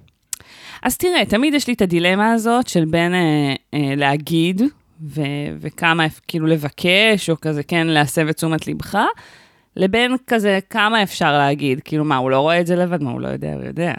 אז 0.84 0.98
תראה, 0.98 1.25
תמיד 1.25 1.53
יש 1.53 1.67
לי 1.67 1.74
את 1.74 1.81
הדילמה 1.81 2.31
הזאת 2.31 2.67
של 2.67 2.86
בין 2.86 3.13
אה, 3.13 3.53
אה, 3.74 3.96
להגיד, 3.96 4.62
ו- 5.03 5.22
וכמה, 5.60 6.05
כאילו 6.27 6.48
לבקש, 6.48 7.29
או 7.29 7.41
כזה 7.41 7.63
כן 7.63 7.88
להסב 7.88 8.27
את 8.27 8.36
תשומת 8.36 8.67
לבך, 8.67 8.98
לבין 9.75 10.15
כזה 10.27 10.60
כמה 10.70 11.03
אפשר 11.03 11.38
להגיד, 11.38 11.79
כאילו 11.84 12.05
מה, 12.05 12.17
הוא 12.17 12.31
לא 12.31 12.39
רואה 12.39 12.60
את 12.60 12.67
זה 12.67 12.75
לבד, 12.75 13.03
מה, 13.03 13.12
הוא 13.12 13.22
לא 13.22 13.27
יודע, 13.27 13.53
הוא 13.53 13.63
יודע. 13.63 13.93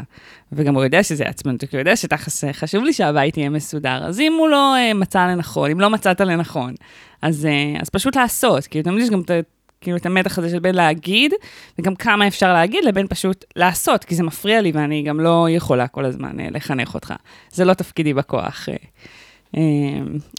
וגם 0.52 0.75
הוא 0.75 0.85
יודע 0.85 1.02
שזה 1.02 1.25
אותו, 1.47 1.66
כי 1.66 1.76
הוא 1.76 1.80
יודע 1.80 1.97
שתכלס 1.97 2.44
אה, 2.44 2.52
חשוב 2.52 2.85
לי 2.85 2.92
שהבית 2.92 3.37
יהיה 3.37 3.49
מסודר. 3.49 4.04
אז 4.04 4.21
אם 4.21 4.32
הוא 4.38 4.49
לא 4.49 4.76
אה, 4.76 4.94
מצא 4.94 5.26
לנכון, 5.26 5.71
אם 5.71 5.80
לא 5.80 5.90
מצאת 5.90 6.21
לנכון, 6.21 6.75
אז, 7.23 7.47
אה, 7.47 7.80
אז 7.80 7.88
פשוט 7.90 8.16
לעשות, 8.16 8.66
כאילו 8.66 8.85
תמיד 8.85 9.02
יש 9.02 9.11
גם 9.11 9.21
את 9.21 9.30
ה- 9.30 9.40
כאילו 9.80 9.97
את 9.97 10.06
המתח 10.06 10.38
הזה 10.38 10.50
של 10.50 10.59
בין 10.59 10.75
להגיד, 10.75 11.32
וגם 11.78 11.94
כמה 11.94 12.26
אפשר 12.26 12.52
להגיד, 12.52 12.85
לבין 12.85 13.06
פשוט 13.06 13.44
לעשות, 13.56 14.04
כי 14.04 14.14
זה 14.14 14.23
מפריע 14.23 14.61
לי 14.61 14.73
ואני 14.75 15.02
גם 15.02 15.21
לא 15.21 15.47
יכולה 15.50 15.88
כל 15.88 16.04
הזמן 16.04 16.37
לחנך 16.50 16.94
אותך. 16.94 17.14
זה 17.50 17.64
לא 17.64 17.75
תפקידי 17.75 18.14
בכוח, 18.14 18.68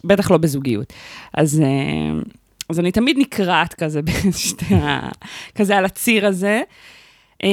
בטח 0.04 0.32
לא 0.32 0.38
בזוגיות. 0.38 0.94
אז, 1.34 1.62
אה, 1.62 2.22
אז 2.70 2.80
אני 2.80 2.92
תמיד 2.92 3.18
נקרעת 3.20 3.74
כזה 3.74 4.02
בין 4.08 4.80
ה... 4.80 5.10
כזה 5.56 5.78
על 5.78 5.86
הציר 5.86 6.26
הזה. 6.28 6.62
אה, 7.44 7.50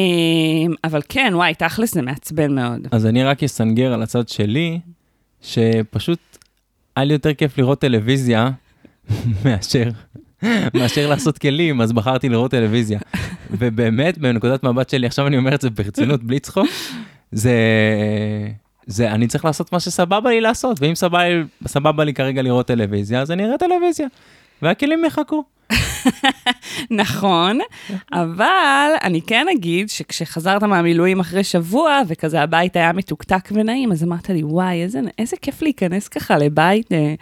אבל 0.85 1.01
כן, 1.09 1.33
וואי, 1.35 1.55
תכלס 1.55 1.95
זה 1.95 2.03
מעצבן 2.03 2.55
מאוד. 2.55 2.89
אז 2.91 3.07
אני 3.07 3.25
רק 3.25 3.43
אסנגר 3.43 3.93
על 3.93 4.03
הצד 4.03 4.29
שלי, 4.29 4.81
שפשוט 5.43 6.19
היה 6.97 7.05
לי 7.05 7.13
יותר 7.13 7.35
כיף 7.35 7.59
לראות 7.59 7.81
טלוויזיה 7.81 8.51
מאשר, 9.45 9.89
מאשר 10.75 11.09
לעשות 11.09 11.39
כלים, 11.39 11.81
אז 11.81 11.93
בחרתי 11.93 12.29
לראות 12.29 12.51
טלוויזיה. 12.51 13.01
ובאמת, 13.51 14.19
בנקודת 14.19 14.65
מבט 14.65 14.91
שלי, 14.91 15.07
עכשיו 15.07 15.27
אני 15.27 15.37
אומר 15.37 15.55
את 15.55 15.61
זה 15.61 15.71
ברצינות, 15.71 16.23
בלי 16.23 16.41
צחוק, 16.41 16.69
זה... 17.33 17.55
זה, 18.91 19.11
אני 19.11 19.27
צריך 19.27 19.45
לעשות 19.45 19.73
מה 19.73 19.81
שסבבה 19.81 20.31
לי 20.31 20.41
לעשות, 20.41 20.81
ואם 20.81 20.95
סבבה 20.95 21.23
סבבה 21.67 22.05
לי 22.05 22.15
כרגע 22.15 22.43
לראות 22.43 22.67
טלוויזיה, 22.67 23.21
אז 23.21 23.31
אני 23.31 23.45
אראה 23.45 23.59
טלוויזיה, 23.59 24.07
והכלים 24.63 25.05
יחכו. 25.05 25.45
נכון, 26.91 27.59
אבל 28.13 28.91
אני 29.03 29.23
כן 29.23 29.47
אגיד 29.57 29.89
שכשחזרת 29.91 30.63
מהמילואים 30.63 31.21
אחרי 31.21 31.45
שבוע, 31.45 32.01
וכזה 32.09 32.43
הבית 32.43 32.77
היה 32.77 32.93
מתוקתק 32.93 33.49
ונעים, 33.53 33.93
אז 33.93 34.05
אמרת 34.05 34.31
לי, 34.31 34.43
וואי, 34.43 34.83
איזה, 34.83 35.01
איזה 35.19 35.37
כיף 35.37 35.63
להיכנס 35.63 36.09
ככה 36.09 36.39
לבית, 36.39 36.93
אה, 36.93 37.15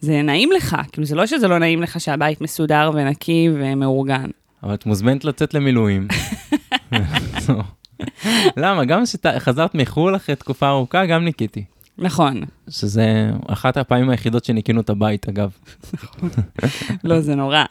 זה 0.00 0.22
נעים 0.22 0.52
לך, 0.52 0.76
כאילו 0.92 1.06
זה 1.06 1.14
לא 1.14 1.26
שזה 1.26 1.48
לא 1.48 1.58
נעים 1.58 1.82
לך 1.82 2.00
שהבית 2.00 2.40
מסודר 2.40 2.90
ונקי 2.94 3.48
ומאורגן. 3.54 4.30
אבל 4.62 4.74
את 4.74 4.86
מוזמנת 4.86 5.24
לצאת 5.24 5.54
למילואים. 5.54 6.08
למה? 8.56 8.84
גם 8.84 9.02
כשחזרת 9.04 9.74
מחו"ל 9.74 10.16
אחרי 10.16 10.36
תקופה 10.36 10.68
ארוכה, 10.68 11.06
גם 11.06 11.24
ניקיתי. 11.24 11.64
נכון, 11.98 12.40
שזה 12.68 13.06
אחת 13.48 13.76
הפעמים 13.76 14.10
היחידות 14.10 14.44
שניקינו 14.44 14.80
את 14.80 14.90
הבית, 14.90 15.28
אגב. 15.28 15.50
לא, 17.04 17.20
זה 17.20 17.34
נורא. 17.34 17.64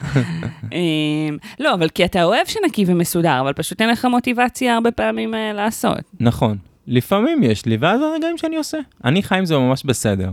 אמ, 0.71 1.37
לא, 1.59 1.73
אבל 1.73 1.89
כי 1.89 2.05
אתה 2.05 2.23
אוהב 2.23 2.47
שנקי 2.47 2.83
ומסודר, 2.87 3.41
אבל 3.41 3.53
פשוט 3.53 3.81
אין 3.81 3.89
לך 3.89 4.05
מוטיבציה 4.05 4.75
הרבה 4.75 4.91
פעמים 4.91 5.33
אה, 5.35 5.53
לעשות. 5.53 5.97
נכון. 6.19 6.57
לפעמים 6.87 7.43
יש 7.43 7.65
לי, 7.65 7.77
ואז 7.77 8.01
הרגעים 8.01 8.37
שאני 8.37 8.55
עושה. 8.55 8.77
אני 9.03 9.23
חי 9.23 9.37
עם 9.37 9.45
זה 9.45 9.57
ממש 9.57 9.83
בסדר. 9.83 10.31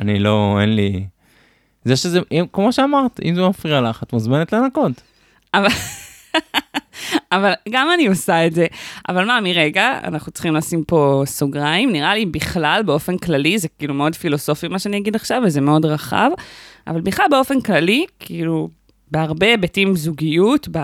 אני 0.00 0.18
לא, 0.18 0.58
אין 0.60 0.76
לי... 0.76 1.06
זה 1.84 1.96
שזה, 1.96 2.20
אם- 2.32 2.46
כמו 2.52 2.72
שאמרת, 2.72 3.20
אם 3.24 3.34
זה 3.34 3.48
מפריע 3.48 3.80
לך, 3.80 4.02
את 4.02 4.12
מוזמנת 4.12 4.52
לנקות. 4.52 4.92
אבל... 5.54 5.68
אבל 7.36 7.52
גם 7.70 7.88
אני 7.94 8.06
עושה 8.06 8.46
את 8.46 8.54
זה. 8.54 8.66
אבל 9.08 9.24
מה, 9.24 9.40
מרגע, 9.40 9.98
אנחנו 10.04 10.32
צריכים 10.32 10.54
לשים 10.54 10.84
פה 10.84 11.22
סוגריים, 11.26 11.92
נראה 11.92 12.14
לי 12.14 12.26
בכלל, 12.26 12.82
באופן 12.86 13.18
כללי, 13.18 13.58
זה 13.58 13.68
כאילו 13.78 13.94
מאוד 13.94 14.14
פילוסופי 14.14 14.68
מה 14.68 14.78
שאני 14.78 14.98
אגיד 14.98 15.16
עכשיו, 15.16 15.42
וזה 15.44 15.60
מאוד 15.60 15.84
רחב, 15.84 16.30
אבל 16.86 17.00
בכלל 17.00 17.26
באופן 17.30 17.60
כללי, 17.60 18.06
כאילו, 18.20 18.68
בהרבה 19.10 19.46
היבטים 19.46 19.96
זוגיות, 19.96 20.68
ב... 20.70 20.78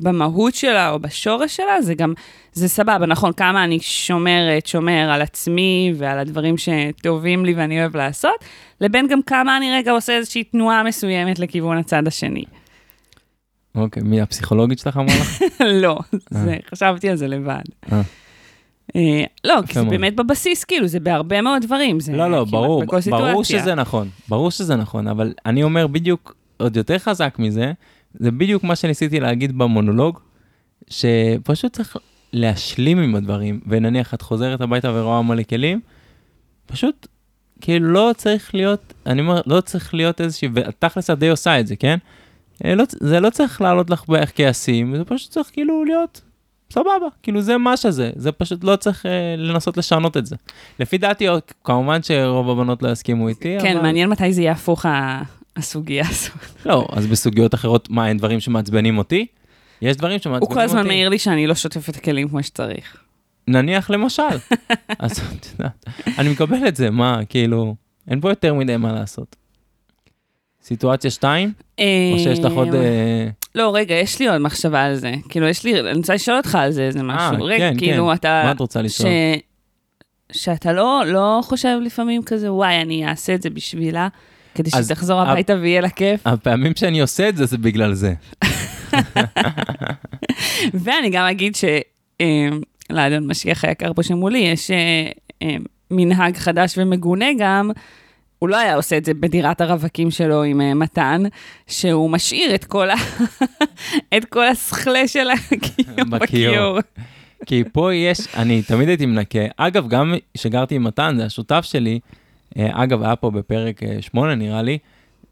במהות 0.00 0.54
שלה 0.54 0.90
או 0.90 0.98
בשורש 0.98 1.56
שלה, 1.56 1.82
זה 1.82 1.94
גם, 1.94 2.12
זה 2.52 2.68
סבבה, 2.68 3.06
נכון, 3.06 3.32
כמה 3.32 3.64
אני 3.64 3.80
שומרת, 3.80 4.66
שומר 4.66 5.10
על 5.10 5.22
עצמי 5.22 5.92
ועל 5.96 6.18
הדברים 6.18 6.54
שטובים 6.56 7.44
לי 7.44 7.54
ואני 7.54 7.80
אוהב 7.80 7.96
לעשות, 7.96 8.44
לבין 8.80 9.08
גם 9.08 9.22
כמה 9.22 9.56
אני 9.56 9.72
רגע 9.72 9.92
עושה 9.92 10.16
איזושהי 10.16 10.44
תנועה 10.44 10.82
מסוימת 10.82 11.38
לכיוון 11.38 11.78
הצד 11.78 12.06
השני. 12.06 12.44
אוקיי, 13.74 14.02
מי 14.02 14.20
הפסיכולוגית 14.20 14.78
שלך 14.78 14.96
אמרה 14.96 15.14
לך? 15.20 15.42
לא, 15.82 15.98
זה, 16.30 16.56
חשבתי 16.70 17.08
על 17.08 17.16
זה 17.16 17.28
לבד. 17.28 17.62
אה. 17.92 18.02
אה, 18.96 19.24
לא, 19.44 19.54
כי 19.66 19.74
זה. 19.74 19.84
באמת 19.84 20.16
בבסיס, 20.16 20.64
כאילו, 20.64 20.86
זה 20.86 21.00
בהרבה 21.00 21.40
מאוד 21.40 21.62
דברים. 21.62 21.98
לא, 22.12 22.30
לא, 22.30 22.44
ברור, 22.44 22.84
ברור. 23.10 23.44
שזה 23.44 23.74
נכון, 23.74 24.08
ברור 24.28 24.50
שזה 24.50 24.76
נכון, 24.76 25.08
אבל 25.08 25.32
אני 25.46 25.62
אומר 25.62 25.86
בדיוק, 25.86 26.36
עוד 26.56 26.76
יותר 26.76 26.98
חזק 26.98 27.36
מזה, 27.38 27.72
זה 28.14 28.30
בדיוק 28.30 28.64
מה 28.64 28.76
שניסיתי 28.76 29.20
להגיד 29.20 29.58
במונולוג, 29.58 30.18
שפשוט 30.88 31.72
צריך 31.72 31.96
להשלים 32.32 32.98
עם 32.98 33.14
הדברים, 33.14 33.60
ונניח 33.66 34.14
את 34.14 34.22
חוזרת 34.22 34.60
הביתה 34.60 34.90
ורואה 34.94 35.22
מלא 35.22 35.42
כלים, 35.42 35.80
פשוט, 36.66 37.06
כאילו 37.60 37.92
לא 37.92 38.10
צריך 38.16 38.54
להיות, 38.54 38.92
אני 39.06 39.20
אומר, 39.20 39.40
לא 39.46 39.60
צריך 39.60 39.94
להיות 39.94 40.20
איזושהי, 40.20 40.48
ותכלס 40.54 41.10
את 41.10 41.18
די 41.18 41.28
עושה 41.28 41.60
את 41.60 41.66
זה, 41.66 41.76
כן? 41.76 41.98
אה, 42.64 42.74
לא, 42.74 42.84
זה 43.00 43.20
לא 43.20 43.30
צריך 43.30 43.60
לעלות 43.60 43.90
לך 43.90 44.04
בערך 44.08 44.32
כעסים, 44.34 44.96
זה 44.96 45.04
פשוט 45.04 45.30
צריך 45.30 45.50
כאילו 45.52 45.84
להיות 45.84 46.20
סבבה, 46.72 46.88
כאילו 47.22 47.40
זה 47.42 47.58
מה 47.58 47.76
שזה, 47.76 48.10
זה 48.16 48.32
פשוט 48.32 48.64
לא 48.64 48.76
צריך 48.76 49.06
אה, 49.06 49.10
לנסות 49.38 49.76
לשנות 49.76 50.16
את 50.16 50.26
זה. 50.26 50.36
לפי 50.80 50.98
דעתי, 50.98 51.26
עוד- 51.26 51.42
כמובן 51.64 52.02
שרוב 52.02 52.50
הבנות 52.50 52.82
לא 52.82 52.88
יסכימו 52.88 53.28
איתי, 53.28 53.56
כן, 53.62 53.72
אבל... 53.76 53.82
מעניין 53.86 54.08
מתי 54.08 54.32
זה 54.32 54.40
יהיה 54.42 54.52
הפוך 54.52 54.86
ה- 54.86 55.22
הסוגיה 55.56 56.04
הזאת. 56.10 56.32
לא, 56.66 56.88
אז 56.92 57.06
בסוגיות 57.06 57.54
אחרות, 57.54 57.90
מה, 57.90 58.08
אין 58.08 58.18
דברים 58.18 58.40
שמעצבנים 58.40 58.98
אותי? 58.98 59.26
יש 59.82 59.96
דברים 59.96 60.18
שמעצבנים 60.18 60.40
הוא 60.40 60.48
אותי. 60.48 60.54
כל 60.54 60.78
הזמן 60.78 60.86
מעיר 60.86 61.08
לי 61.08 61.18
שאני 61.18 61.46
לא 61.46 61.54
שוטפת 61.54 61.88
את 61.88 61.96
הכלים 61.96 62.28
כמו 62.28 62.42
שצריך. 62.42 62.96
נניח 63.48 63.90
למשל. 63.90 64.22
אז 64.98 65.18
את 65.18 65.46
יודעת, 65.52 65.84
אני 66.18 66.28
מקבל 66.28 66.68
את 66.68 66.76
זה, 66.76 66.90
מה, 66.90 67.20
כאילו, 67.28 67.74
אין 68.08 68.20
פה 68.20 68.28
יותר 68.30 68.54
מדי 68.54 68.76
מה 68.76 68.92
לעשות. 68.92 69.36
סיטואציה 70.64 71.10
2? 71.10 71.52
או 71.78 71.84
שיש 72.18 72.38
לך 72.38 72.52
עוד... 72.52 72.74
אה, 72.74 73.28
לא, 73.54 73.74
רגע, 73.74 73.94
יש 73.94 74.20
לי 74.20 74.28
עוד 74.28 74.38
מחשבה 74.38 74.84
על 74.84 74.94
זה. 74.94 75.12
כאילו, 75.28 75.48
יש 75.48 75.64
לי, 75.64 75.80
אני 75.80 75.98
רוצה 75.98 76.14
לשאול 76.14 76.36
אותך 76.36 76.54
על 76.54 76.70
זה 76.70 76.82
איזה 76.82 77.02
משהו. 77.02 77.44
רגע, 77.44 77.70
כן, 77.70 77.78
כאילו, 77.78 78.06
כן. 78.06 78.12
אתה... 78.14 78.42
מה 78.44 78.52
את 78.52 78.60
רוצה 78.60 78.82
לשאול? 78.82 79.08
ש... 80.32 80.42
שאתה 80.44 80.72
לא, 80.72 81.02
לא 81.06 81.40
חושב 81.42 81.78
לפעמים 81.82 82.22
כזה, 82.22 82.52
וואי, 82.52 82.80
אני 82.80 83.08
אעשה 83.08 83.34
את 83.34 83.42
זה 83.42 83.50
בשבילה, 83.50 84.08
כדי 84.54 84.70
שתחזור 84.70 85.20
הביתה 85.20 85.54
ויהיה 85.60 85.80
לה 85.80 85.88
כיף. 85.88 86.26
הפעמים 86.26 86.72
שאני 86.76 87.00
עושה 87.00 87.28
את 87.28 87.36
זה, 87.36 87.46
זה 87.46 87.58
בגלל 87.58 87.94
זה. 87.94 88.14
ואני 90.84 91.10
גם 91.10 91.26
אגיד 91.26 91.56
ש... 91.56 91.64
אה, 92.20 92.48
לאדון 92.90 93.26
משיח 93.26 93.64
היקר 93.64 93.92
פה 93.92 94.02
שמולי, 94.02 94.38
יש 94.38 94.70
אה, 94.70 94.76
אה, 95.42 95.56
מנהג 95.90 96.36
חדש 96.36 96.74
ומגונה 96.78 97.26
גם, 97.38 97.70
הוא 98.44 98.48
לא 98.48 98.56
היה 98.56 98.74
עושה 98.74 98.96
את 98.96 99.04
זה 99.04 99.14
בדירת 99.14 99.60
הרווקים 99.60 100.10
שלו 100.10 100.42
עם 100.42 100.60
אה, 100.60 100.74
מתן, 100.74 101.22
שהוא 101.66 102.10
משאיר 102.10 102.54
את 102.54 102.64
כל, 102.64 102.90
ה... 102.90 102.94
את 104.16 104.24
כל 104.24 104.48
הסכלה 104.48 105.08
של 105.08 105.30
הכיור 105.30 106.08
בכיור. 106.10 106.78
כי 107.46 107.64
פה 107.72 107.94
יש, 107.94 108.18
אני 108.36 108.62
תמיד 108.62 108.88
הייתי 108.88 109.06
מנקה. 109.06 109.38
אגב, 109.56 109.88
גם 109.88 110.14
כשגרתי 110.34 110.74
עם 110.74 110.84
מתן, 110.84 111.14
זה 111.18 111.24
השותף 111.24 111.60
שלי, 111.62 111.98
אה, 112.58 112.82
אגב, 112.84 113.02
היה 113.02 113.16
פה 113.16 113.30
בפרק 113.30 113.82
אה, 113.82 113.96
שמונה 114.00 114.34
נראה 114.34 114.62
לי, 114.62 114.78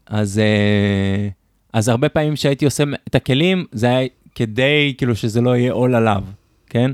אז, 0.07 0.39
אה, 0.39 1.27
אז 1.73 1.89
הרבה 1.89 2.09
פעמים 2.09 2.35
שהייתי 2.35 2.65
עושה 2.65 2.83
את 3.07 3.15
הכלים, 3.15 3.65
זה 3.71 3.87
היה 3.87 4.07
כדי 4.35 4.93
כאילו 4.97 5.15
שזה 5.15 5.41
לא 5.41 5.55
יהיה 5.55 5.71
עול 5.71 5.95
עליו, 5.95 6.23
כן? 6.69 6.91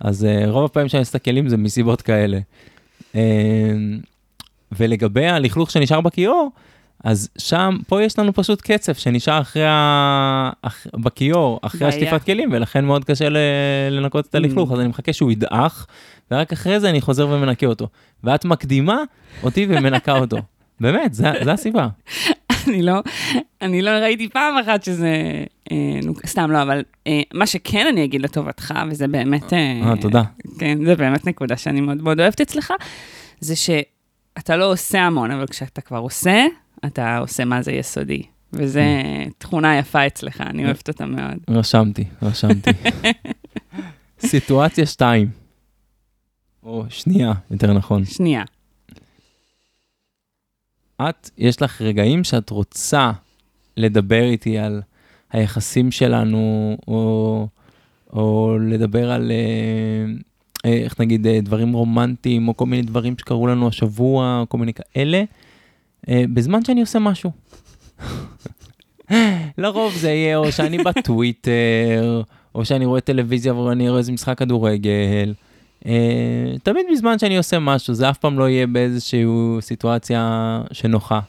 אז 0.00 0.24
אה, 0.24 0.50
רוב 0.50 0.64
הפעמים 0.64 0.88
שאני 0.88 1.00
עושה 1.00 1.10
את 1.10 1.14
הכלים 1.14 1.48
זה 1.48 1.56
מסיבות 1.56 2.02
כאלה. 2.02 2.38
ולגבי 4.72 5.26
הלכלוך 5.26 5.70
שנשאר 5.70 6.00
בכיור, 6.00 6.50
אז 7.04 7.28
שם, 7.38 7.76
פה 7.86 8.02
יש 8.02 8.18
לנו 8.18 8.32
פשוט 8.34 8.60
קצף 8.60 8.98
שנשאר 8.98 9.40
אחרי 9.40 9.66
ה... 9.66 10.50
אח... 10.62 10.86
בכיור, 10.94 11.60
אחרי 11.62 11.80
בעיה. 11.80 11.88
השטיפת 11.88 12.24
כלים, 12.24 12.48
ולכן 12.52 12.84
מאוד 12.84 13.04
קשה 13.04 13.28
ל... 13.28 13.36
לנקות 13.90 14.26
את 14.26 14.34
הלכלוך, 14.34 14.70
Mm. 14.70 14.74
אז 14.74 14.80
אני 14.80 14.88
מחכה 14.88 15.12
שהוא 15.12 15.32
ידעך, 15.32 15.86
ורק 16.30 16.52
אחרי 16.52 16.80
זה 16.80 16.90
אני 16.90 17.00
חוזר 17.00 17.28
ומנקה 17.28 17.66
אותו. 17.66 17.88
ואת 18.24 18.44
מקדימה 18.44 19.02
אותי 19.42 19.66
ומנקה 19.68 20.18
אותו. 20.18 20.36
באמת, 20.80 21.14
זה 21.14 21.52
הסיבה. 21.52 21.88
אני 22.68 22.82
לא, 22.82 22.92
אני 23.62 23.82
לא 23.82 23.90
ראיתי 23.90 24.28
פעם 24.28 24.58
אחת 24.58 24.82
שזה, 24.82 25.14
אה, 25.72 25.76
נו, 26.04 26.12
סתם 26.26 26.50
לא, 26.50 26.62
אבל 26.62 26.82
אה, 27.06 27.20
מה 27.34 27.46
שכן 27.46 27.86
אני 27.86 28.04
אגיד 28.04 28.22
לטובתך, 28.22 28.74
וזה 28.90 29.08
באמת, 29.08 29.52
אה, 29.52 29.80
אה, 29.84 29.96
תודה. 30.00 30.22
כן, 30.58 30.84
זה 30.84 30.96
באמת 30.96 31.26
נקודה 31.26 31.56
שאני 31.56 31.80
מאוד 31.80 32.02
מאוד 32.02 32.20
אוהבת 32.20 32.40
אצלך, 32.40 32.72
זה 33.40 33.56
שאתה 34.40 34.56
לא 34.56 34.72
עושה 34.72 35.00
המון, 35.00 35.30
אבל 35.30 35.46
כשאתה 35.46 35.80
כבר 35.80 35.98
עושה, 35.98 36.44
אתה 36.86 37.18
עושה 37.18 37.44
מה 37.44 37.62
זה 37.62 37.72
יסודי. 37.72 38.22
וזו 38.52 38.80
תכונה 39.38 39.78
יפה 39.78 40.06
אצלך, 40.06 40.40
אני 40.40 40.64
אוהבת 40.64 40.88
אותה 40.88 41.06
מאוד. 41.06 41.38
רשמתי, 41.50 42.04
רשמתי. 42.22 42.70
סיטואציה 44.26 44.86
2. 44.86 45.30
או 46.62 46.84
שנייה, 46.88 47.32
יותר 47.50 47.72
נכון. 47.72 48.04
שנייה. 48.04 48.42
את, 51.02 51.30
יש 51.38 51.62
לך 51.62 51.82
רגעים 51.82 52.24
שאת 52.24 52.50
רוצה 52.50 53.12
לדבר 53.76 54.22
איתי 54.22 54.58
על 54.58 54.82
היחסים 55.30 55.90
שלנו, 55.90 56.76
או, 56.88 57.48
או 58.12 58.56
לדבר 58.60 59.10
על, 59.10 59.30
אה, 59.30 60.12
איך 60.64 61.00
נגיד, 61.00 61.26
אה, 61.26 61.40
דברים 61.40 61.72
רומנטיים, 61.72 62.48
או 62.48 62.56
כל 62.56 62.66
מיני 62.66 62.82
דברים 62.82 63.14
שקרו 63.18 63.46
לנו 63.46 63.68
השבוע, 63.68 64.38
או 64.40 64.48
כל 64.48 64.58
מיני 64.58 64.72
כאלה, 64.72 65.22
אה, 66.08 66.24
בזמן 66.34 66.64
שאני 66.64 66.80
עושה 66.80 66.98
משהו. 66.98 67.30
לרוב 69.58 69.94
זה 69.96 70.10
יהיה 70.10 70.36
או 70.36 70.52
שאני 70.52 70.78
בטוויטר, 70.78 72.22
או 72.54 72.64
שאני 72.64 72.84
רואה 72.84 73.00
טלוויזיה 73.00 73.54
ואני 73.54 73.88
רואה 73.88 73.98
איזה 73.98 74.12
משחק 74.12 74.38
כדורגל. 74.38 75.34
תמיד 76.62 76.86
בזמן 76.92 77.18
שאני 77.18 77.36
עושה 77.36 77.58
משהו, 77.58 77.94
זה 77.94 78.10
אף 78.10 78.18
פעם 78.18 78.38
לא 78.38 78.48
יהיה 78.48 78.66
באיזושהי 78.66 79.24
סיטואציה 79.60 80.62
שנוחה. 80.72 81.20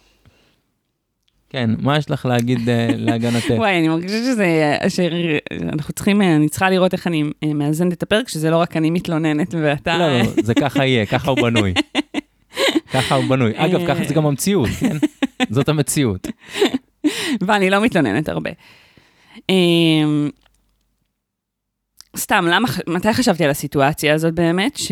כן, 1.52 1.70
מה 1.80 1.98
יש 1.98 2.10
לך 2.10 2.26
להגיד 2.26 2.58
uh, 2.58 2.62
להגנתך? 2.98 3.50
וואי, 3.50 3.80
אני 3.80 3.88
מרגישה 3.88 4.18
שזה, 4.18 4.78
שאנחנו 4.90 5.94
צריכים, 5.94 6.22
אני 6.22 6.50
צריכה 6.50 6.70
לראות 6.70 6.94
איך 6.94 7.08
אני 7.08 7.24
אה, 7.44 7.54
מאזנת 7.54 7.94
את 7.94 8.04
הפרק, 8.04 8.30
שזה 8.30 8.50
לא 8.50 8.58
רק 8.58 8.78
אני 8.78 8.90
מתלוננת 8.90 9.54
ואתה... 9.62 9.98
לא, 9.98 10.20
לא, 10.20 10.24
זה 10.44 10.54
ככה 10.54 10.86
יהיה, 10.86 11.06
ככה 11.06 11.32
הוא 11.32 11.42
בנוי. 11.42 11.74
ככה 12.94 13.16
הוא 13.16 13.26
בנוי. 13.30 13.52
אגב, 13.56 13.88
ככה 13.88 14.04
זה 14.08 14.14
גם 14.14 14.26
המציאות, 14.26 14.70
כן? 14.80 14.98
זאת 15.50 15.70
המציאות. 15.70 16.28
ואני 17.42 17.70
לא 17.70 17.82
מתלוננת 17.82 18.30
הרבה. 18.30 18.50
אמ, 19.50 20.30
סתם, 22.18 22.46
למה, 22.52 22.68
מתי 22.88 23.14
חשבתי 23.14 23.44
על 23.44 23.50
הסיטואציה 23.50 24.14
הזאת 24.14 24.34
באמת? 24.34 24.78
ש... 24.78 24.92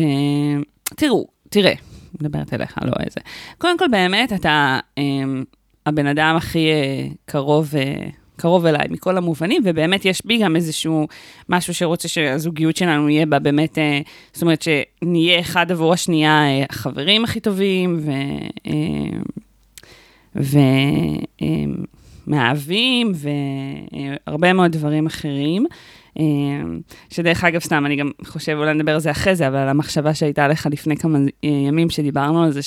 תראו, 0.96 1.26
תראה, 1.50 1.74
מדברת 2.20 2.54
אליך, 2.54 2.78
לא 2.82 2.92
איזה. 3.00 3.20
קודם 3.58 3.78
כל, 3.78 3.88
באמת, 3.90 4.32
אתה 4.32 4.78
אמ, 4.98 5.44
הבן 5.90 6.06
אדם 6.06 6.34
הכי 6.36 6.70
אה, 6.70 7.06
קרוב, 7.24 7.76
אה, 7.76 8.08
קרוב 8.36 8.66
אליי 8.66 8.86
מכל 8.90 9.16
המובנים, 9.16 9.62
ובאמת 9.64 10.04
יש 10.04 10.26
בי 10.26 10.38
גם 10.38 10.56
איזשהו 10.56 11.08
משהו 11.48 11.74
שרוצה 11.74 12.08
שהזוגיות 12.08 12.76
שלנו 12.76 13.08
יהיה 13.08 13.26
בה 13.26 13.38
באמת, 13.38 13.78
אה, 13.78 14.00
זאת 14.32 14.42
אומרת, 14.42 14.62
שנהיה 14.62 15.40
אחד 15.40 15.70
עבור 15.70 15.92
השנייה 15.92 16.44
החברים 16.70 17.24
הכי 17.24 17.40
טובים, 17.40 18.00
ו... 18.00 18.10
ו... 20.36 20.58
אה, 21.42 21.46
מאהבים 22.26 23.12
והרבה 24.26 24.52
מאוד 24.52 24.72
דברים 24.72 25.06
אחרים. 25.06 25.66
שדרך 27.10 27.44
אגב, 27.44 27.60
סתם, 27.60 27.86
אני 27.86 27.96
גם 27.96 28.10
חושב, 28.24 28.56
אולי 28.58 28.74
נדבר 28.74 28.94
על 28.94 29.00
זה 29.00 29.10
אחרי 29.10 29.36
זה, 29.36 29.48
אבל 29.48 29.68
המחשבה 29.68 30.14
שהייתה 30.14 30.48
לך 30.48 30.68
לפני 30.70 30.96
כמה 30.96 31.18
ימים 31.42 31.90
שדיברנו 31.90 32.42
על 32.42 32.50
זה, 32.50 32.60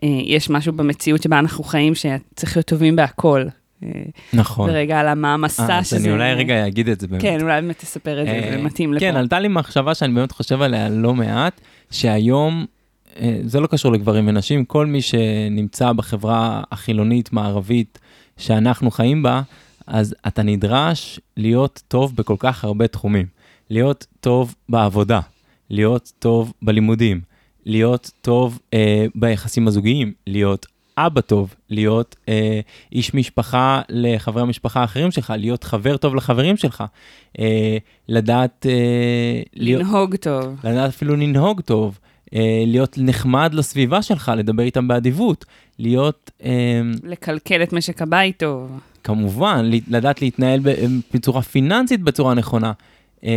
שיש 0.00 0.50
משהו 0.50 0.72
במציאות 0.72 1.22
שבה 1.22 1.38
אנחנו 1.38 1.64
חיים 1.64 1.94
שצריך 1.94 2.56
להיות 2.56 2.66
טובים 2.66 2.96
בהכל. 2.96 3.44
אה, 3.82 3.88
נכון. 4.32 4.70
ורגע, 4.70 5.00
על 5.00 5.08
המעמסה 5.08 5.68
אה, 5.68 5.78
אז 5.78 5.86
שזה... 5.86 5.96
אני 5.96 6.10
אולי 6.10 6.34
רגע 6.34 6.66
אגיד 6.66 6.88
את 6.88 7.00
זה 7.00 7.06
באמת. 7.06 7.22
כן, 7.22 7.40
אולי 7.40 7.60
באמת 7.60 7.78
תספר 7.78 8.20
את 8.20 8.26
זה, 8.26 8.32
אה, 8.32 8.50
זה 8.50 8.62
מתאים 8.62 8.94
לפה. 8.94 9.00
כן, 9.00 9.16
עלתה 9.16 9.40
לי 9.40 9.48
מחשבה 9.48 9.94
שאני 9.94 10.14
באמת 10.14 10.32
חושב 10.32 10.62
עליה 10.62 10.88
לא 10.88 11.14
מעט, 11.14 11.60
שהיום, 11.90 12.66
אה, 13.20 13.38
זה 13.44 13.60
לא 13.60 13.66
קשור 13.66 13.92
לגברים 13.92 14.28
ונשים, 14.28 14.64
כל 14.64 14.86
מי 14.86 15.02
שנמצא 15.02 15.92
בחברה 15.92 16.62
החילונית, 16.72 17.32
מערבית, 17.32 17.98
שאנחנו 18.36 18.90
חיים 18.90 19.22
בה, 19.22 19.42
אז 19.86 20.14
אתה 20.26 20.42
נדרש 20.42 21.20
להיות 21.36 21.82
טוב 21.88 22.16
בכל 22.16 22.36
כך 22.38 22.64
הרבה 22.64 22.86
תחומים. 22.86 23.26
להיות 23.70 24.06
טוב 24.20 24.54
בעבודה, 24.68 25.20
להיות 25.70 26.12
טוב 26.18 26.52
בלימודים, 26.62 27.20
להיות 27.66 28.10
טוב 28.20 28.58
אה, 28.74 29.06
ביחסים 29.14 29.68
הזוגיים, 29.68 30.12
להיות 30.26 30.66
אבא 30.98 31.20
טוב, 31.20 31.54
להיות 31.70 32.16
אה, 32.28 32.60
איש 32.92 33.14
משפחה 33.14 33.82
לחברי 33.88 34.42
המשפחה 34.42 34.80
האחרים 34.80 35.10
שלך, 35.10 35.32
להיות 35.36 35.64
חבר 35.64 35.96
טוב 35.96 36.14
לחברים 36.14 36.56
שלך, 36.56 36.84
אה, 37.38 37.76
לדעת... 38.08 38.66
אה, 38.68 39.42
להיות, 39.54 39.82
לנהוג 39.82 40.16
טוב. 40.16 40.60
לדעת 40.64 40.88
אפילו 40.88 41.16
לנהוג 41.16 41.60
טוב, 41.60 41.98
אה, 42.34 42.64
להיות 42.66 42.98
נחמד 42.98 43.54
לסביבה 43.54 44.02
שלך, 44.02 44.32
לדבר 44.36 44.62
איתם 44.62 44.88
באדיבות, 44.88 45.44
להיות... 45.78 46.30
אה, 46.44 46.80
לקלקל 47.02 47.62
את 47.62 47.72
משק 47.72 48.02
הבית 48.02 48.38
טוב. 48.38 48.80
כמובן, 49.04 49.70
לדעת 49.88 50.22
להתנהל 50.22 50.60
בצורה 51.14 51.42
פיננסית 51.42 52.00
בצורה 52.00 52.34
נכונה. 52.34 52.72
Uh, 53.16 53.28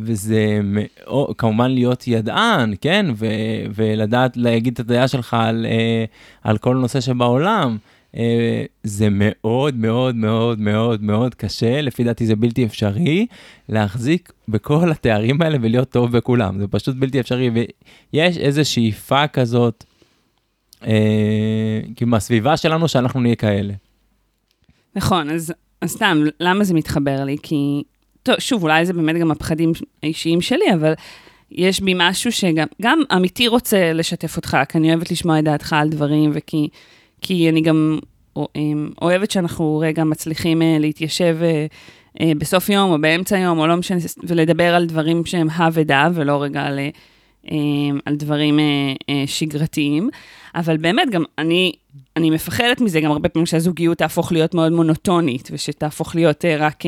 וזה 0.00 0.60
כמובן 1.38 1.70
להיות 1.70 2.08
ידען, 2.08 2.74
כן? 2.80 3.06
ולדעת 3.74 4.36
להגיד 4.36 4.72
את 4.72 4.80
הדעה 4.80 5.08
שלך 5.08 5.34
על, 5.34 5.66
uh, 5.68 6.48
על 6.48 6.58
כל 6.58 6.76
נושא 6.76 7.00
שבעולם. 7.00 7.76
Uh, 8.12 8.18
זה 8.82 9.08
מאוד 9.10 9.76
מאוד 9.76 10.14
מאוד 10.14 10.60
מאוד 10.60 11.02
מאוד 11.02 11.34
קשה, 11.34 11.80
לפי 11.80 12.04
דעתי 12.04 12.26
זה 12.26 12.36
בלתי 12.36 12.64
אפשרי 12.64 13.26
להחזיק 13.68 14.32
בכל 14.48 14.90
התארים 14.90 15.42
האלה 15.42 15.58
ולהיות 15.60 15.90
טוב 15.90 16.16
בכולם, 16.16 16.58
זה 16.58 16.68
פשוט 16.68 16.96
בלתי 16.96 17.20
אפשרי, 17.20 17.50
ויש 18.12 18.38
איזו 18.38 18.70
שאיפה 18.70 19.26
כזאת, 19.26 19.84
uh, 20.74 20.86
כאילו 21.96 22.10
מהסביבה 22.10 22.56
שלנו 22.56 22.88
שאנחנו 22.88 23.20
נהיה 23.20 23.36
כאלה. 23.36 23.74
נכון, 24.96 25.30
אז, 25.30 25.52
אז 25.80 25.90
סתם, 25.90 26.24
למה 26.40 26.64
זה 26.64 26.74
מתחבר 26.74 27.24
לי? 27.24 27.36
כי, 27.42 27.82
טוב, 28.22 28.36
שוב, 28.38 28.62
אולי 28.62 28.86
זה 28.86 28.92
באמת 28.92 29.16
גם 29.16 29.30
הפחדים 29.30 29.72
האישיים 30.02 30.40
שלי, 30.40 30.74
אבל 30.74 30.92
יש 31.50 31.80
בי 31.80 31.92
משהו 31.96 32.32
שגם 32.32 32.66
גם 32.82 33.02
אמיתי 33.16 33.48
רוצה 33.48 33.92
לשתף 33.92 34.36
אותך, 34.36 34.56
כי 34.68 34.78
אני 34.78 34.90
אוהבת 34.90 35.10
לשמוע 35.10 35.38
את 35.38 35.44
דעתך 35.44 35.72
על 35.72 35.88
דברים, 35.88 36.30
וכי 36.34 36.68
כי 37.20 37.48
אני 37.48 37.60
גם 37.60 37.98
אמ, 38.56 38.90
אוהבת 39.02 39.30
שאנחנו 39.30 39.78
רגע 39.78 40.04
מצליחים 40.04 40.62
אה, 40.62 40.76
להתיישב 40.80 41.36
אה, 41.42 41.66
אה, 42.20 42.32
בסוף 42.38 42.68
יום 42.68 42.90
או 42.90 43.00
באמצע 43.00 43.38
יום, 43.38 43.58
או 43.58 43.66
לא 43.66 43.76
משנה, 43.76 43.98
ולדבר 44.22 44.74
על 44.74 44.86
דברים 44.86 45.26
שהם 45.26 45.50
הא 45.50 45.70
ודא, 45.72 46.08
ולא 46.14 46.42
רגע 46.42 46.62
על... 46.62 46.78
על 48.04 48.16
דברים 48.16 48.58
שגרתיים, 49.26 50.10
אבל 50.54 50.76
באמת 50.76 51.10
גם 51.10 51.24
אני, 51.38 51.72
אני 52.16 52.30
מפחדת 52.30 52.80
מזה 52.80 53.00
גם 53.00 53.10
הרבה 53.10 53.28
פעמים 53.28 53.46
שהזוגיות 53.46 53.98
תהפוך 53.98 54.32
להיות 54.32 54.54
מאוד 54.54 54.72
מונוטונית, 54.72 55.48
ושתהפוך 55.52 56.14
להיות 56.14 56.44
רק 56.44 56.82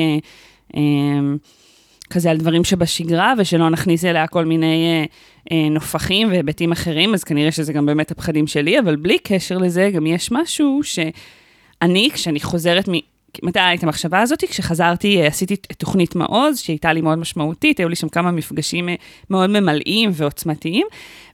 כזה 2.11 2.31
על 2.31 2.37
דברים 2.37 2.65
שבשגרה, 2.65 3.35
ושלא 3.39 3.71
נכניס 3.71 4.05
אליה 4.05 4.27
כל 4.27 4.45
מיני 4.45 4.87
אה, 4.87 5.05
אה, 5.53 5.69
נופחים 5.69 6.29
והיבטים 6.29 6.73
אחרים, 6.73 7.15
אז 7.15 7.25
כנראה 7.25 7.53
שזה 7.53 7.73
גם 7.73 7.87
באמת 7.87 8.11
הפחדים 8.11 8.47
שלי, 8.47 8.79
אבל 8.79 8.97
בלי 8.97 9.19
קשר 9.19 9.59
לזה, 9.59 9.91
גם 9.95 10.07
יש 10.07 10.33
משהו 10.33 10.81
שאני, 10.83 12.11
כשאני 12.13 12.41
חוזרת. 12.41 12.89
מתי 13.43 13.61
הייתה 13.61 13.87
המחשבה 13.87 14.21
הזאת? 14.21 14.45
כשחזרתי, 14.45 15.27
עשיתי 15.27 15.55
את 15.55 15.73
תוכנית 15.79 16.17
מעוז, 16.17 16.59
שהייתה 16.59 16.93
לי 16.93 17.01
מאוד 17.01 17.19
משמעותית, 17.19 17.79
היו 17.81 17.89
לי 17.89 17.97
שם 17.97 18.09
כמה 18.09 18.31
מפגשים 18.31 18.89
מאוד 19.31 19.51
ממלאים 19.51 20.11
ועוצמתיים, 20.13 20.87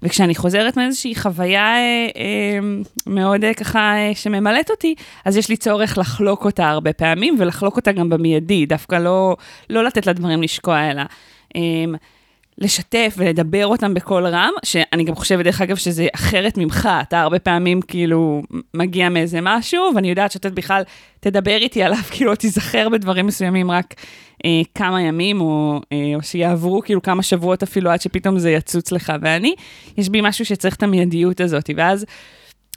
וכשאני 0.03 0.35
חוזרת 0.35 0.77
מאיזושהי 0.77 1.15
חוויה 1.15 1.77
אה, 1.77 2.09
אה, 2.17 2.59
מאוד 3.07 3.45
אה, 3.45 3.55
ככה 3.55 3.97
אה, 3.97 4.11
שממלאת 4.15 4.71
אותי, 4.71 4.95
אז 5.25 5.37
יש 5.37 5.49
לי 5.49 5.57
צורך 5.57 5.99
לחלוק 5.99 6.45
אותה 6.45 6.69
הרבה 6.69 6.93
פעמים, 6.93 7.37
ולחלוק 7.39 7.77
אותה 7.77 7.93
גם 7.93 8.09
במיידי, 8.09 8.67
דווקא 8.67 8.97
לא, 8.97 9.37
לא 9.71 9.85
לתת 9.85 10.07
לדברים 10.07 10.43
לשקוע, 10.43 10.91
אלא... 10.91 11.03
אה, 12.61 12.65
לשתף 12.65 13.15
ולדבר 13.17 13.67
אותם 13.67 13.95
בקול 13.95 14.27
רם, 14.27 14.51
שאני 14.65 15.05
גם 15.05 15.15
חושבת, 15.15 15.45
דרך 15.45 15.61
אגב, 15.61 15.77
שזה 15.77 16.07
אחרת 16.15 16.59
ממך, 16.59 16.89
אתה 17.03 17.21
הרבה 17.21 17.39
פעמים 17.39 17.83
כאילו 17.83 18.43
מגיע 18.75 19.09
מאיזה 19.09 19.39
משהו, 19.43 19.83
ואני 19.95 20.11
יודעת 20.11 20.33
שאתה 20.33 20.51
בכלל 20.51 20.83
תדבר 21.21 21.57
איתי 21.57 21.83
עליו, 21.83 21.99
כאילו 22.13 22.35
תיזכר 22.35 22.89
בדברים 22.89 23.27
מסוימים 23.27 23.71
רק 23.71 23.95
אה, 24.45 24.63
כמה 24.75 25.03
ימים, 25.03 25.41
או, 25.41 25.81
אה, 25.93 26.13
או 26.15 26.23
שיעברו 26.23 26.83
כאילו 26.83 27.03
כמה 27.03 27.23
שבועות 27.23 27.63
אפילו 27.63 27.91
עד 27.91 28.01
שפתאום 28.01 28.39
זה 28.39 28.51
יצוץ 28.51 28.93
לך, 28.93 29.13
ואני, 29.21 29.55
יש 29.99 30.09
בי 30.09 30.21
משהו 30.23 30.45
שצריך 30.45 30.75
את 30.77 30.83
המיידיות 30.83 31.41
הזאת, 31.41 31.71
ואז 31.77 32.05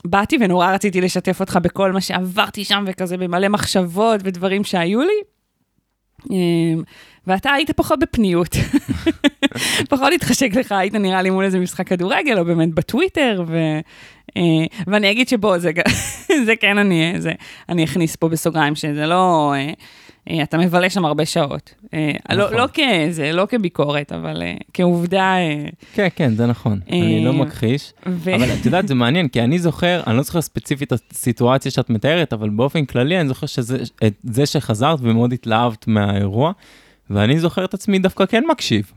באתי 0.05 0.37
ונורא 0.41 0.71
רציתי 0.71 1.01
לשתף 1.01 1.39
אותך 1.39 1.59
בכל 1.61 1.91
מה 1.91 2.01
שעברתי 2.01 2.65
שם, 2.65 2.83
וכזה 2.87 3.17
במלא 3.17 3.49
מחשבות 3.49 4.21
ודברים 4.23 4.63
שהיו 4.63 4.99
לי. 5.01 5.21
אמ, 6.31 6.83
ואתה 7.27 7.51
היית 7.51 7.71
פחות 7.71 7.99
בפניות. 7.99 8.55
פחות 9.89 10.13
התחשק 10.15 10.55
לך, 10.55 10.71
היית 10.71 10.95
נראה 10.95 11.21
לי 11.21 11.29
מול 11.29 11.45
איזה 11.45 11.59
משחק 11.59 11.87
כדורגל, 11.87 12.39
או 12.39 12.45
באמת 12.45 12.73
בטוויטר, 12.73 13.43
ו... 13.47 13.79
אה, 14.37 14.65
ואני 14.87 15.11
אגיד 15.11 15.29
שבוא, 15.29 15.57
זה, 15.57 15.71
זה 16.45 16.55
כן 16.55 16.77
אני, 16.77 17.13
זה, 17.17 17.31
אני 17.69 17.83
אכניס 17.83 18.15
פה 18.15 18.29
בסוגריים, 18.29 18.75
שזה 18.75 19.05
לא... 19.05 19.53
אה, 19.55 19.73
אה, 20.29 20.43
אתה 20.43 20.57
מבלה 20.57 20.89
שם 20.89 21.05
הרבה 21.05 21.25
שעות. 21.25 21.73
לא, 21.93 21.99
נכון. 22.29 22.37
לא, 22.37 22.51
לא 22.51 22.67
כזה, 22.73 23.31
לא 23.31 23.45
כביקורת, 23.49 24.11
אבל 24.11 24.43
כעובדה... 24.73 25.35
כן, 25.93 26.07
כן, 26.15 26.35
זה 26.35 26.45
נכון, 26.45 26.79
אני 26.91 27.25
לא 27.25 27.33
מכחיש. 27.33 27.93
ו... 28.05 28.35
אבל 28.35 28.53
את 28.53 28.65
יודעת, 28.65 28.87
זה 28.87 28.95
מעניין, 28.95 29.27
כי 29.27 29.41
אני 29.41 29.59
זוכר, 29.59 30.01
אני 30.07 30.17
לא 30.17 30.23
זוכר 30.23 30.41
ספציפית 30.41 30.93
את 30.93 31.01
הסיטואציה 31.11 31.71
שאת 31.71 31.89
מתארת, 31.89 32.33
אבל 32.33 32.49
באופן 32.49 32.85
כללי 32.85 33.19
אני 33.19 33.27
זוכר 33.27 33.47
שזה 33.47 34.45
שחזרת 34.45 34.99
ומאוד 35.01 35.33
התלהבת 35.33 35.87
מהאירוע, 35.87 36.51
ואני 37.09 37.39
זוכר 37.39 37.65
את 37.65 37.73
עצמי 37.73 37.99
דווקא 37.99 38.25
כן 38.25 38.43
מקשיב. 38.51 38.91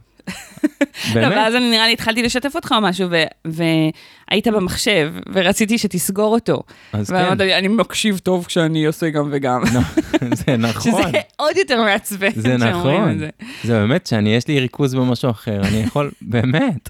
באמת? 1.14 1.32
לא, 1.32 1.36
ואז 1.36 1.54
אני 1.54 1.70
נראה 1.70 1.86
לי 1.86 1.92
התחלתי 1.92 2.22
לשתף 2.22 2.56
אותך 2.56 2.74
או 2.76 2.80
משהו, 2.80 3.08
והיית 3.44 4.48
במחשב, 4.48 5.12
ורציתי 5.32 5.78
שתסגור 5.78 6.34
אותו. 6.34 6.62
אז 6.92 7.10
כן. 7.10 7.16
ואמרת 7.16 7.40
לי, 7.40 7.58
אני 7.58 7.68
מקשיב 7.68 8.18
טוב 8.18 8.44
כשאני 8.44 8.86
עושה 8.86 9.10
גם 9.10 9.28
וגם. 9.32 9.62
זה 10.46 10.56
נכון. 10.56 11.02
שזה 11.02 11.20
עוד 11.36 11.56
יותר 11.56 11.82
מעצבן. 11.82 12.30
זה 12.34 12.56
נכון. 12.56 13.18
זה 13.64 13.80
באמת 13.80 14.06
שאני, 14.06 14.34
יש 14.34 14.48
לי 14.48 14.60
ריכוז 14.60 14.94
במשהו 14.94 15.30
אחר, 15.30 15.60
אני 15.60 15.76
יכול, 15.76 16.10
באמת. 16.22 16.88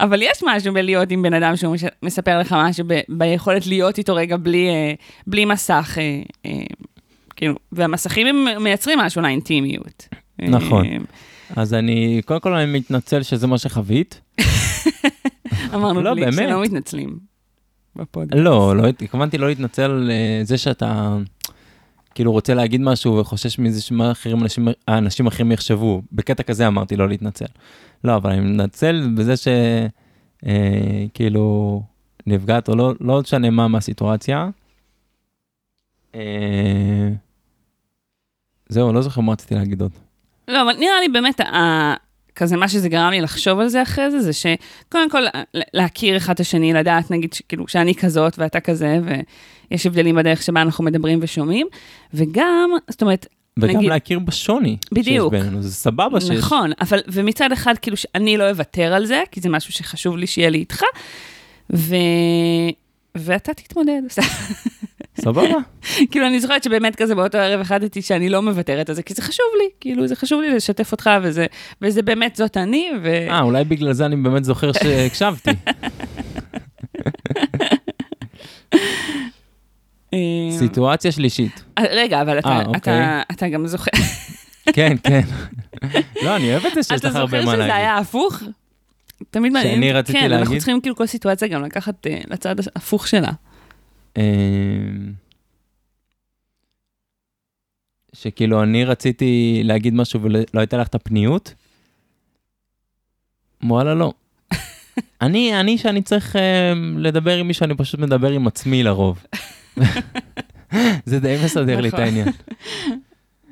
אבל 0.00 0.22
יש 0.22 0.42
משהו 0.46 0.74
בלהיות 0.74 1.10
עם 1.10 1.22
בן 1.22 1.34
אדם 1.34 1.56
שהוא 1.56 1.76
מספר 2.02 2.38
לך 2.38 2.56
משהו, 2.58 2.84
ביכולת 3.08 3.66
להיות 3.66 3.98
איתו 3.98 4.14
רגע 4.14 4.36
בלי, 4.36 4.68
אה, 4.68 4.92
בלי 5.26 5.44
מסך. 5.44 5.98
אה, 5.98 6.22
אה, 6.46 6.64
כאילו, 7.36 7.54
והמסכים 7.72 8.26
הם 8.26 8.62
מייצרים 8.62 8.98
משהו 8.98 9.22
לאינטימיות. 9.22 10.08
נכון. 10.38 10.86
אז 11.56 11.74
אני, 11.74 12.22
קודם 12.24 12.40
כל 12.40 12.54
אני 12.54 12.78
מתנצל 12.78 13.22
שזה 13.22 13.46
מה 13.46 13.58
שחווית. 13.58 14.20
אמרנו 15.74 16.02
לא, 16.02 16.14
בלי 16.14 16.32
שלא 16.32 16.62
מתנצלים 16.62 17.18
בפודקאסט. 17.96 18.42
לא, 18.44 18.76
לא, 18.76 18.86
התכוונתי 18.86 19.38
לא 19.38 19.48
להתנצל 19.48 19.82
על 19.82 20.10
אה, 20.10 20.40
זה 20.44 20.58
שאתה 20.58 21.16
כאילו 22.14 22.32
רוצה 22.32 22.54
להגיד 22.54 22.80
משהו 22.80 23.16
וחושש 23.16 23.58
מזה 23.58 23.82
שמה 23.82 24.12
אחרים, 24.12 24.42
אנשים, 24.42 24.68
האנשים 24.88 25.26
אחרים 25.26 25.52
יחשבו. 25.52 26.02
בקטע 26.12 26.42
כזה 26.42 26.66
אמרתי 26.66 26.96
לא 26.96 27.08
להתנצל. 27.08 27.46
לא, 28.04 28.16
אבל 28.16 28.30
אני 28.30 28.40
מתנצל 28.40 29.08
בזה 29.16 29.34
שכאילו 30.46 31.82
אה, 31.82 31.86
נפגעת 32.26 32.68
או 32.68 32.76
לא, 32.76 32.92
לא 33.00 33.20
משנה 33.20 33.50
מה 33.50 33.68
מהסיטואציה. 33.68 34.48
אה, 36.14 37.08
זהו, 38.68 38.92
לא 38.92 39.02
זוכר 39.02 39.20
מה 39.20 39.32
רציתי 39.32 39.54
להגיד 39.54 39.80
עוד. 39.80 39.92
לא, 40.48 40.62
אבל 40.62 40.72
נראה 40.78 41.00
לי 41.00 41.08
באמת, 41.08 41.40
ה... 41.40 41.94
כזה 42.36 42.56
מה 42.56 42.68
שזה 42.68 42.88
גרם 42.88 43.10
לי 43.10 43.20
לחשוב 43.20 43.58
על 43.58 43.68
זה 43.68 43.82
אחרי 43.82 44.10
זה, 44.10 44.20
זה 44.20 44.32
שקודם 44.32 45.10
כל 45.10 45.22
להכיר 45.74 46.16
אחד 46.16 46.34
את 46.34 46.40
השני, 46.40 46.72
לדעת 46.72 47.10
נגיד, 47.10 47.34
כאילו, 47.48 47.68
שאני 47.68 47.94
כזאת 47.94 48.38
ואתה 48.38 48.60
כזה, 48.60 48.98
ויש 49.70 49.86
הבדלים 49.86 50.14
בדרך 50.16 50.42
שבה 50.42 50.62
אנחנו 50.62 50.84
מדברים 50.84 51.18
ושומעים, 51.22 51.66
וגם, 52.14 52.70
זאת 52.88 53.02
אומרת, 53.02 53.26
וגם 53.58 53.76
נגיד, 53.76 53.90
להכיר 53.90 54.18
בשוני 54.18 54.76
בדיוק. 54.92 55.34
שיש 55.34 55.42
בינינו, 55.42 55.62
זה 55.62 55.74
סבבה 55.74 56.20
שיש. 56.20 56.30
נכון, 56.30 56.70
אבל, 56.80 57.00
ומצד 57.08 57.52
אחד, 57.52 57.74
כאילו, 57.82 57.96
שאני 57.96 58.36
לא 58.36 58.50
אוותר 58.50 58.94
על 58.94 59.06
זה, 59.06 59.22
כי 59.30 59.40
זה 59.40 59.48
משהו 59.48 59.72
שחשוב 59.72 60.16
לי 60.16 60.26
שיהיה 60.26 60.50
לי 60.50 60.58
איתך, 60.58 60.82
ו... 61.72 61.94
ואתה 63.14 63.54
תתמודד. 63.54 64.02
סבבה. 65.20 65.56
כאילו, 66.10 66.26
אני 66.26 66.40
זוכרת 66.40 66.62
שבאמת 66.62 66.96
כזה 66.96 67.14
באותו 67.14 67.38
ערב 67.38 67.60
החלטתי 67.60 68.02
שאני 68.02 68.28
לא 68.28 68.42
מוותרת 68.42 68.88
על 68.88 68.94
זה, 68.94 69.02
כי 69.02 69.14
זה 69.14 69.22
חשוב 69.22 69.46
לי, 69.58 69.68
כאילו, 69.80 70.06
זה 70.06 70.16
חשוב 70.16 70.40
לי 70.40 70.54
לשתף 70.54 70.92
אותך, 70.92 71.10
וזה, 71.22 71.46
וזה 71.82 72.02
באמת 72.02 72.36
זאת 72.36 72.56
אני, 72.56 72.90
ו... 73.02 73.28
אה, 73.30 73.40
אולי 73.40 73.64
בגלל 73.64 73.92
זה 73.92 74.06
אני 74.06 74.16
באמת 74.16 74.44
זוכר 74.44 74.72
שהקשבתי. 74.72 75.50
סיטואציה 80.58 81.12
שלישית. 81.12 81.64
אה, 81.78 81.84
רגע, 81.90 82.22
אבל 82.22 82.38
אתה, 82.38 82.48
아, 82.48 82.50
אה, 82.50 82.64
אוקיי. 82.66 82.78
אתה, 82.78 83.22
אתה 83.32 83.48
גם 83.48 83.66
זוכר... 83.66 83.90
כן, 84.72 84.96
כן. 85.02 85.20
לא, 86.22 86.36
אני 86.36 86.52
אוהב 86.52 86.66
את 86.66 86.74
זה 86.74 86.82
שיש 86.82 87.04
לך 87.04 87.16
הרבה 87.16 87.44
מה 87.44 87.56
להגיד. 87.56 87.62
אתה 87.62 87.62
זוכר 87.62 87.64
שזה 87.64 87.74
היה 87.74 87.98
הפוך? 87.98 88.42
תמיד 89.30 89.52
מעניין. 89.52 89.74
שאני 89.74 89.92
רציתי 89.92 90.18
כן, 90.18 90.24
להגיד? 90.24 90.36
כן, 90.36 90.42
אנחנו 90.42 90.56
צריכים 90.56 90.80
כאילו 90.80 90.96
כל 90.96 91.06
סיטואציה 91.06 91.48
גם 91.48 91.64
לקחת 91.64 92.06
uh, 92.06 92.10
לצד 92.30 92.56
ההפוך 92.76 93.08
שלה. 93.08 93.30
אמ, 94.16 95.12
שכאילו 98.12 98.62
אני 98.62 98.84
רציתי 98.84 99.60
להגיד 99.64 99.94
משהו 99.94 100.22
ולא 100.22 100.38
הייתה 100.54 100.76
לך 100.76 100.88
את 100.88 100.94
הפניות? 100.94 101.54
וואלה 103.62 103.94
לא. 103.94 104.12
אני, 105.22 105.60
אני 105.60 105.78
שאני 105.78 106.02
צריך 106.02 106.36
uh, 106.36 106.38
לדבר 106.98 107.36
עם 107.36 107.48
מישהו, 107.48 107.64
אני 107.64 107.74
פשוט 107.74 108.00
מדבר 108.00 108.30
עם 108.30 108.46
עצמי 108.46 108.82
לרוב. 108.82 109.24
זה 111.06 111.20
די 111.20 111.36
מסדר 111.44 111.80
לי 111.80 111.88
את 111.88 111.94
נכון. 111.94 112.04
העניין. 112.04 112.28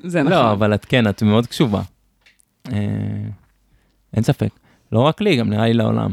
זה 0.03 0.23
לא, 0.23 0.29
נכון. 0.29 0.31
לא, 0.31 0.51
אבל 0.51 0.73
את 0.73 0.85
כן, 0.85 1.09
את 1.09 1.23
מאוד 1.23 1.47
קשובה. 1.47 1.81
Uh, 2.67 2.71
אין 4.13 4.23
ספק. 4.23 4.49
לא 4.91 4.99
רק 4.99 5.21
לי, 5.21 5.35
גם 5.35 5.49
נראה 5.49 5.65
לי 5.65 5.73
לעולם. 5.73 6.11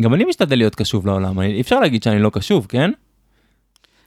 גם 0.00 0.14
אני 0.14 0.24
משתדל 0.24 0.56
להיות 0.56 0.74
קשוב 0.74 1.06
לעולם, 1.06 1.40
אי 1.40 1.60
אפשר 1.60 1.80
להגיד 1.80 2.02
שאני 2.02 2.18
לא 2.18 2.30
קשוב, 2.30 2.66
כן? 2.68 2.90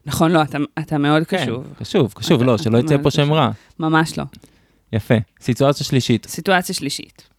נכון, 0.05 0.31
לא, 0.31 0.41
אתה, 0.41 0.57
אתה 0.79 0.97
מאוד 0.97 1.23
כן, 1.23 1.43
קשוב. 1.43 1.67
קשוב, 1.79 2.13
קשוב, 2.15 2.41
אתה, 2.41 2.51
לא, 2.51 2.57
שלא 2.57 2.77
יצא 2.77 2.97
פה 3.03 3.11
שם 3.11 3.33
רע. 3.33 3.51
ממש 3.79 4.17
לא. 4.17 4.23
יפה. 4.93 5.15
סיטואציה 5.41 5.85
שלישית. 5.85 6.25
סיטואציה 6.29 6.75
שלישית. 6.75 7.29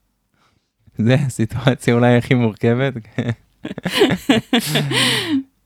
זה 0.98 1.14
הסיטואציה 1.14 1.94
אולי 1.94 2.16
הכי 2.16 2.34
מורכבת. 2.34 2.94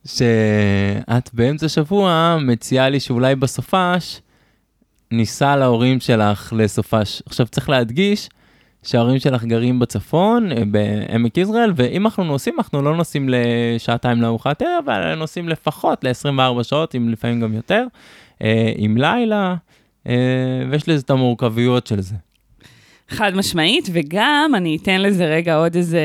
שאת 0.07 1.31
באמצע 1.33 1.69
שבוע 1.69 2.39
מציעה 2.41 2.89
לי 2.89 3.01
שאולי 3.01 3.35
בסופש 3.35 4.21
ניסע 5.11 5.57
להורים 5.57 6.01
שלך 6.01 6.53
לסופש. 6.57 7.23
עכשיו 7.27 7.47
צריך 7.47 7.69
להדגיש 7.69 8.29
שההורים 8.83 9.19
שלך 9.19 9.45
גרים 9.45 9.79
בצפון, 9.79 10.53
אה, 10.53 10.63
בעמק 10.65 11.37
יזרעאל, 11.37 11.73
ואם 11.77 12.07
אנחנו 12.07 12.25
נוסעים, 12.25 12.55
אנחנו 12.59 12.83
לא 12.83 12.97
נוסעים 12.97 13.29
לשעתיים 13.29 14.23
לארוחת 14.23 14.63
ערב, 14.63 14.89
אלא 14.89 15.15
נוסעים 15.15 15.49
לפחות 15.49 16.05
ל-24 16.05 16.63
שעות, 16.63 16.95
אם 16.95 17.09
לפעמים 17.09 17.41
גם 17.41 17.55
יותר, 17.55 17.87
אה, 18.43 18.73
עם 18.77 18.97
לילה, 18.97 19.55
אה, 20.07 20.15
ויש 20.71 20.89
לזה 20.89 21.03
את 21.03 21.11
המורכבויות 21.11 21.87
של 21.87 22.01
זה. 22.01 22.15
חד 23.09 23.35
משמעית, 23.35 23.89
וגם 23.93 24.53
אני 24.57 24.79
אתן 24.83 25.01
לזה 25.01 25.25
רגע 25.25 25.57
עוד 25.57 25.77
איזה 25.77 26.01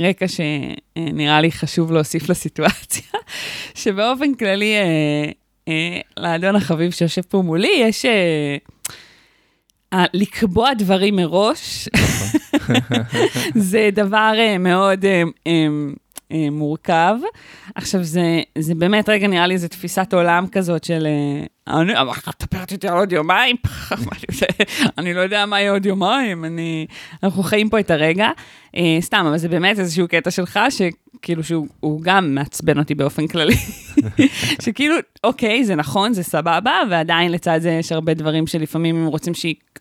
רקע 0.00 0.26
שנראה 0.28 1.40
לי 1.40 1.52
חשוב 1.52 1.92
להוסיף 1.92 2.28
לסיטואציה, 2.28 3.18
שבאופן 3.74 4.34
כללי, 4.34 4.74
לאדון 6.16 6.56
החביב 6.56 6.90
שיושב 6.90 7.22
פה 7.22 7.42
מולי, 7.42 7.72
יש... 7.80 8.06
לקבוע 10.14 10.74
דברים 10.74 11.16
מראש, 11.16 11.88
זה 13.70 13.90
דבר 13.92 14.32
אה, 14.38 14.58
מאוד 14.58 15.04
אה, 15.04 15.22
אה, 15.46 15.66
מורכב. 16.50 17.14
עכשיו, 17.74 18.02
זה, 18.02 18.40
זה 18.58 18.74
באמת, 18.74 19.08
רגע, 19.08 19.26
נראה 19.26 19.46
לי, 19.46 19.58
זו 19.58 19.68
תפיסת 19.68 20.14
עולם 20.14 20.46
כזאת 20.52 20.84
של... 20.84 21.06
אני, 21.68 21.92
את 22.28 22.42
מדברת 22.42 22.72
איתי 22.72 22.88
על 22.88 22.96
עוד 22.96 23.12
יומיים? 23.12 23.56
אני 24.98 25.14
לא 25.14 25.20
יודע 25.20 25.46
מה 25.46 25.60
יהיה 25.60 25.72
עוד 25.72 25.86
יומיים, 25.86 26.44
אני... 26.44 26.86
אנחנו 27.22 27.42
חיים 27.42 27.68
פה 27.68 27.80
את 27.80 27.90
הרגע. 27.90 28.30
סתם, 29.00 29.24
אבל 29.28 29.38
זה 29.38 29.48
באמת 29.48 29.78
איזשהו 29.78 30.08
קטע 30.08 30.30
שלך, 30.30 30.60
שכאילו 30.70 31.44
שהוא 31.44 32.00
גם 32.02 32.34
מעצבן 32.34 32.78
אותי 32.78 32.94
באופן 32.94 33.26
כללי. 33.26 33.56
שכאילו, 34.64 34.94
אוקיי, 35.24 35.64
זה 35.64 35.74
נכון, 35.74 36.12
זה 36.12 36.22
סבבה, 36.22 36.74
ועדיין 36.90 37.32
לצד 37.32 37.58
זה 37.62 37.70
יש 37.70 37.92
הרבה 37.92 38.14
דברים 38.14 38.46
שלפעמים 38.46 38.96
הם 38.96 39.06
רוצים 39.06 39.34
שהיא... 39.34 39.54
אה, 39.54 39.80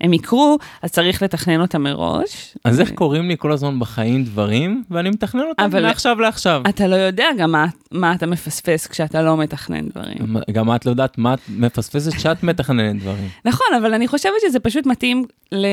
הם 0.00 0.12
יקרו, 0.12 0.58
אז 0.82 0.90
צריך 0.90 1.22
לתכנן 1.22 1.60
אותם 1.60 1.82
מראש. 1.82 2.56
אז 2.64 2.80
איך 2.80 2.92
קורים 2.92 3.28
לי 3.28 3.36
כל 3.38 3.52
הזמן 3.52 3.78
בחיים 3.78 4.24
דברים, 4.24 4.84
ואני 4.90 5.10
מתכנן 5.10 5.42
אותם 5.48 5.82
מעכשיו 5.82 6.20
לעכשיו. 6.20 6.62
אתה 6.68 6.86
לא 6.86 6.96
יודע 6.96 7.26
גם 7.38 7.52
מה, 7.52 7.66
מה 7.92 8.14
אתה 8.14 8.26
מפספס 8.26 8.86
כשאתה 8.86 9.22
לא 9.22 9.36
מתכנן 9.36 9.88
דברים. 9.88 10.36
גם 10.50 10.74
את 10.74 10.86
לא 10.86 10.90
יודעת 10.90 11.18
מה 11.18 11.34
את 11.34 11.40
מפספסת 11.48 12.14
כשאת 12.14 12.42
מתכננת 12.52 13.00
דברים. 13.00 13.28
נכון, 13.44 13.66
אבל 13.80 13.94
אני 13.94 14.08
חושבת 14.08 14.34
שזה 14.46 14.60
פשוט 14.60 14.86
מתאים 14.86 15.24
ל... 15.52 15.66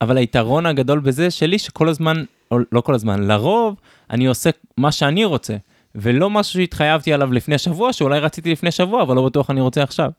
אבל 0.00 0.16
היתרון 0.16 0.66
הגדול 0.66 1.00
בזה 1.00 1.30
שלי, 1.30 1.58
שכל 1.58 1.88
הזמן, 1.88 2.24
או 2.50 2.58
לא 2.72 2.80
כל 2.80 2.94
הזמן, 2.94 3.22
לרוב, 3.22 3.76
אני 4.10 4.26
עושה 4.26 4.50
מה 4.76 4.92
שאני 4.92 5.24
רוצה, 5.24 5.56
ולא 5.94 6.30
משהו 6.30 6.60
שהתחייבתי 6.60 7.12
עליו 7.12 7.32
לפני 7.32 7.58
שבוע, 7.58 7.92
שאולי 7.92 8.20
רציתי 8.20 8.52
לפני 8.52 8.70
שבוע, 8.70 9.02
אבל 9.02 9.16
לא 9.16 9.26
בטוח 9.26 9.50
אני 9.50 9.60
רוצה 9.60 9.82
עכשיו. 9.82 10.10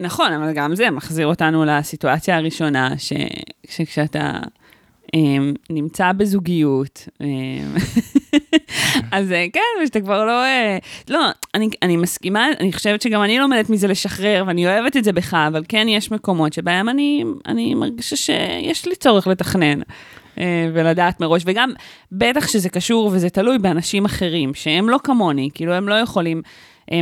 נכון, 0.00 0.32
אבל 0.32 0.52
גם 0.52 0.74
זה 0.74 0.90
מחזיר 0.90 1.26
אותנו 1.26 1.64
לסיטואציה 1.64 2.36
הראשונה, 2.36 2.90
ש, 2.98 3.12
שכשאתה 3.68 4.32
um, 5.06 5.18
נמצא 5.70 6.12
בזוגיות, 6.12 7.08
um, 7.22 7.24
אז 9.12 9.32
אה, 9.32 9.46
כן, 9.52 9.60
ושאתה 9.82 10.00
כבר 10.00 10.24
לא... 10.24 10.44
אה, 10.44 10.78
לא, 11.08 11.28
אני, 11.54 11.68
אני 11.82 11.96
מסכימה, 11.96 12.46
אני 12.60 12.72
חושבת 12.72 13.02
שגם 13.02 13.22
אני 13.22 13.38
לומדת 13.38 13.70
מזה 13.70 13.88
לשחרר, 13.88 14.44
ואני 14.46 14.66
אוהבת 14.66 14.96
את 14.96 15.04
זה 15.04 15.12
בך, 15.12 15.34
אבל 15.34 15.62
כן 15.68 15.86
יש 15.88 16.10
מקומות 16.10 16.52
שבהם 16.52 16.88
אני, 16.88 17.24
אני 17.46 17.74
מרגישה 17.74 18.16
שיש 18.16 18.86
לי 18.86 18.96
צורך 18.96 19.26
לתכנן. 19.26 19.80
אה, 20.38 20.70
ולדעת 20.74 21.20
מראש, 21.20 21.42
וגם 21.46 21.72
בטח 22.12 22.48
שזה 22.48 22.68
קשור 22.68 23.10
וזה 23.12 23.30
תלוי 23.30 23.58
באנשים 23.58 24.04
אחרים, 24.04 24.54
שהם 24.54 24.88
לא 24.88 24.98
כמוני, 25.04 25.50
כאילו 25.54 25.72
הם 25.72 25.88
לא 25.88 25.94
יכולים 25.94 26.42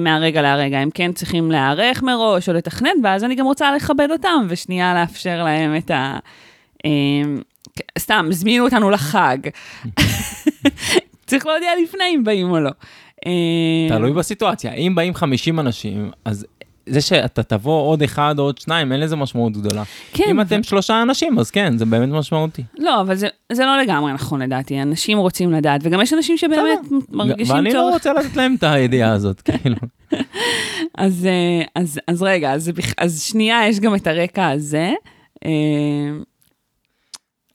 מהרגע 0.00 0.42
להרגע, 0.42 0.78
הם 0.78 0.90
כן 0.90 1.12
צריכים 1.12 1.50
להיערך 1.50 2.02
מראש 2.02 2.48
או 2.48 2.54
לתכנן, 2.54 2.90
ואז 3.02 3.24
אני 3.24 3.34
גם 3.34 3.44
רוצה 3.44 3.76
לכבד 3.76 4.08
אותם, 4.10 4.46
ושנייה 4.48 4.94
לאפשר 4.94 5.44
להם 5.44 5.76
את 5.76 5.90
ה... 5.90 6.18
אה, 6.84 6.90
סתם, 7.98 8.26
הזמינו 8.30 8.64
אותנו 8.64 8.90
לחג. 8.90 9.38
צריך 11.26 11.46
להודיע 11.46 11.70
לפני 11.82 12.04
אם 12.14 12.24
באים 12.24 12.50
או 12.50 12.60
לא. 12.60 12.70
אה, 13.26 13.88
תלוי 13.88 14.12
בסיטואציה. 14.12 14.72
אם 14.72 14.92
באים 14.94 15.14
50 15.14 15.60
אנשים, 15.60 16.10
אז 16.24 16.46
זה 16.86 17.00
שאתה 17.00 17.42
תבוא 17.42 17.82
עוד 17.82 18.02
אחד 18.02 18.34
או 18.38 18.44
עוד 18.44 18.58
שניים, 18.58 18.92
אין 18.92 19.00
לזה 19.00 19.16
משמעות 19.16 19.52
גדולה. 19.52 19.82
כן, 20.12 20.24
אם 20.30 20.40
אתם 20.40 20.62
שלושה 20.62 21.02
אנשים, 21.02 21.38
אז 21.38 21.50
כן, 21.50 21.78
זה 21.78 21.84
באמת 21.84 22.08
משמעותי. 22.08 22.62
לא, 22.78 23.00
אבל 23.00 23.14
זה, 23.14 23.28
זה 23.52 23.64
לא 23.64 23.78
לגמרי 23.82 24.12
נכון 24.12 24.42
לדעתי, 24.42 24.82
אנשים 24.82 25.18
רוצים 25.18 25.52
לדעת, 25.52 25.80
וגם 25.84 26.00
יש 26.00 26.12
אנשים 26.12 26.36
שבאמת 26.36 26.78
מרגישים 27.10 27.54
ואני 27.54 27.68
לא 27.72 27.78
צורך. 27.78 27.92
רוצה 27.92 28.12
לתת 28.12 28.36
להם 28.36 28.54
את 28.58 28.62
הידיעה 28.62 29.12
הזאת, 29.12 29.40
כאילו. 29.46 29.76
אז, 30.98 31.26
אה, 31.26 31.66
אז, 31.82 32.00
אז 32.08 32.22
רגע, 32.22 32.52
אז, 32.52 32.70
אז 32.98 33.22
שנייה, 33.22 33.68
יש 33.68 33.80
גם 33.80 33.94
את 33.94 34.06
הרקע 34.06 34.48
הזה. 34.48 34.92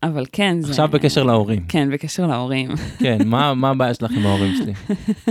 אבל 0.04 0.26
כן, 0.32 0.62
זה... 0.62 0.70
עכשיו 0.70 0.88
בקשר 0.88 1.24
להורים. 1.24 1.64
כן, 1.68 1.90
בקשר 1.92 2.28
להורים. 2.28 2.70
כן, 3.04 3.18
מה 3.26 3.54
מה 3.54 3.70
הבעיה 3.70 3.94
שלך 3.94 4.12
עם 4.12 4.26
ההורים 4.26 4.54
שלי? 4.56 4.74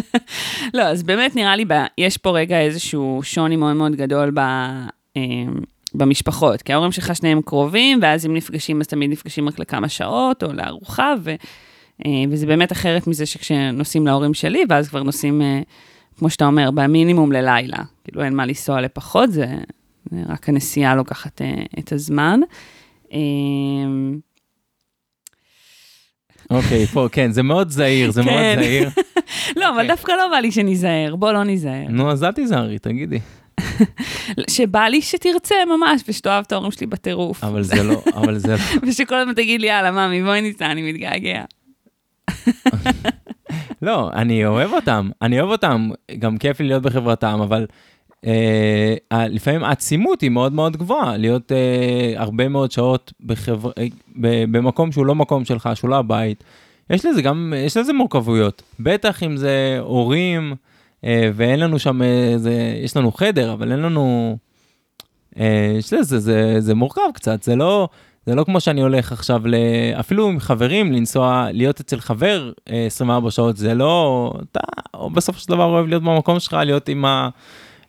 לא, 0.78 0.82
אז 0.82 1.02
באמת 1.02 1.36
נראה 1.36 1.56
לי, 1.56 1.64
ב... 1.64 1.72
יש 1.98 2.16
פה 2.16 2.30
רגע 2.30 2.60
איזשהו 2.60 3.20
שוני 3.22 3.56
מאוד 3.56 3.76
מאוד 3.76 3.96
גדול 3.96 4.30
ב... 4.30 4.38
אה, 5.16 5.22
במשפחות, 5.94 6.62
כי 6.62 6.72
ההורים 6.72 6.92
שלך 6.92 7.16
שניהם 7.16 7.42
קרובים, 7.42 7.98
ואז 8.02 8.26
אם 8.26 8.34
נפגשים, 8.34 8.80
אז 8.80 8.86
תמיד 8.86 9.10
נפגשים 9.10 9.48
רק 9.48 9.58
לכמה 9.58 9.88
שעות, 9.88 10.42
או 10.42 10.52
לארוחה, 10.52 11.14
ו... 11.22 11.34
אה, 12.06 12.24
וזה 12.30 12.46
באמת 12.46 12.72
אחרת 12.72 13.06
מזה 13.06 13.26
שכשנוסעים 13.26 14.06
להורים 14.06 14.34
שלי, 14.34 14.64
ואז 14.68 14.88
כבר 14.88 15.02
נוסעים, 15.02 15.42
אה, 15.42 15.60
כמו 16.18 16.30
שאתה 16.30 16.46
אומר, 16.46 16.70
במינימום 16.70 17.32
ללילה. 17.32 17.78
כאילו, 18.04 18.22
אין 18.22 18.34
מה 18.34 18.46
לנסוע 18.46 18.80
לפחות, 18.80 19.32
זה, 19.32 19.46
זה 20.10 20.22
רק 20.28 20.48
הנסיעה 20.48 20.94
לוקחת 20.94 21.42
אה, 21.42 21.62
את 21.78 21.92
הזמן. 21.92 22.40
אוקיי, 26.50 26.86
פה, 26.86 27.06
כן, 27.12 27.30
זה 27.30 27.42
מאוד 27.42 27.70
זהיר, 27.70 28.10
זה 28.10 28.22
מאוד 28.22 28.38
כן. 28.38 28.56
זהיר. 28.58 28.90
לא, 29.56 29.68
אבל 29.68 29.74
אוקיי. 29.74 29.88
דווקא 29.88 30.12
לא 30.12 30.28
בא 30.30 30.36
לי 30.36 30.52
שניזהר, 30.52 31.16
בוא 31.16 31.32
לא 31.32 31.44
ניזהר. 31.44 31.86
נו, 31.88 32.10
אז 32.10 32.24
אל 32.24 32.32
תיזהרי, 32.32 32.78
תגידי. 32.78 33.18
שבא 34.50 34.80
לי 34.80 35.02
שתרצה 35.02 35.54
ממש, 35.66 36.02
ושתאהב 36.08 36.44
את 36.46 36.52
ההורים 36.52 36.70
שלי 36.70 36.86
בטירוף. 36.86 37.44
אבל 37.44 37.62
זה 37.62 37.82
לא, 37.82 38.02
אבל 38.14 38.38
זה... 38.38 38.56
ושכל 38.86 39.14
הזמן 39.14 39.34
תגיד 39.34 39.60
לי, 39.60 39.66
יאללה, 39.66 39.90
ממי, 39.90 40.22
בואי 40.22 40.40
ניסע, 40.40 40.66
אני 40.66 40.92
מתגעגע. 40.92 41.44
לא, 43.82 44.10
אני 44.12 44.46
אוהב 44.46 44.72
אותם, 44.72 45.10
אני 45.22 45.40
אוהב 45.40 45.50
אותם, 45.50 45.90
גם 46.18 46.38
כיף 46.38 46.60
לי 46.60 46.66
להיות 46.66 46.82
בחברתם, 46.82 47.40
אבל 47.42 47.66
לפעמים 49.12 49.64
העצימות 49.64 50.20
היא 50.20 50.30
מאוד 50.30 50.52
מאוד 50.52 50.76
גבוהה, 50.76 51.16
להיות 51.16 51.52
אה, 51.52 52.12
הרבה 52.16 52.48
מאוד 52.48 52.70
שעות 52.70 53.12
בחבר... 53.20 53.70
אה, 53.78 53.86
ב- 54.16 54.56
במקום 54.56 54.92
שהוא 54.92 55.06
לא 55.06 55.14
מקום 55.14 55.44
שלך, 55.44 55.68
שהוא 55.74 55.90
לא 55.90 55.96
הבית. 55.96 56.44
יש 56.90 57.06
לזה 57.06 57.22
גם, 57.22 57.54
יש 57.56 57.76
לזה 57.76 57.92
מורכבויות, 57.92 58.62
בטח 58.80 59.22
אם 59.22 59.36
זה 59.36 59.78
הורים, 59.80 60.54
אה, 61.04 61.30
ואין 61.34 61.60
לנו 61.60 61.78
שם 61.78 62.02
איזה, 62.02 62.80
יש 62.84 62.96
לנו 62.96 63.12
חדר, 63.12 63.52
אבל 63.52 63.72
אין 63.72 63.80
לנו... 63.80 64.36
אה, 65.40 65.74
יש 65.78 65.92
לזה, 65.92 66.18
זה, 66.18 66.56
זה 66.58 66.74
מורכב 66.74 67.02
קצת, 67.14 67.42
זה 67.42 67.56
לא, 67.56 67.88
זה 68.26 68.34
לא 68.34 68.44
כמו 68.44 68.60
שאני 68.60 68.80
הולך 68.80 69.12
עכשיו, 69.12 69.48
ל... 69.48 69.54
אפילו 70.00 70.28
עם 70.28 70.40
חברים, 70.40 70.92
לנסוע, 70.92 71.48
להיות 71.52 71.80
אצל 71.80 72.00
חבר 72.00 72.52
אה, 72.70 72.86
24 72.86 73.30
שעות, 73.30 73.56
זה 73.56 73.74
לא, 73.74 74.32
אתה 74.50 74.60
בסופו 75.12 75.38
של 75.38 75.48
דבר 75.48 75.64
אוהב 75.64 75.86
להיות 75.86 76.02
במקום 76.02 76.40
שלך, 76.40 76.52
להיות 76.64 76.88
עם 76.88 77.04
ה... 77.04 77.28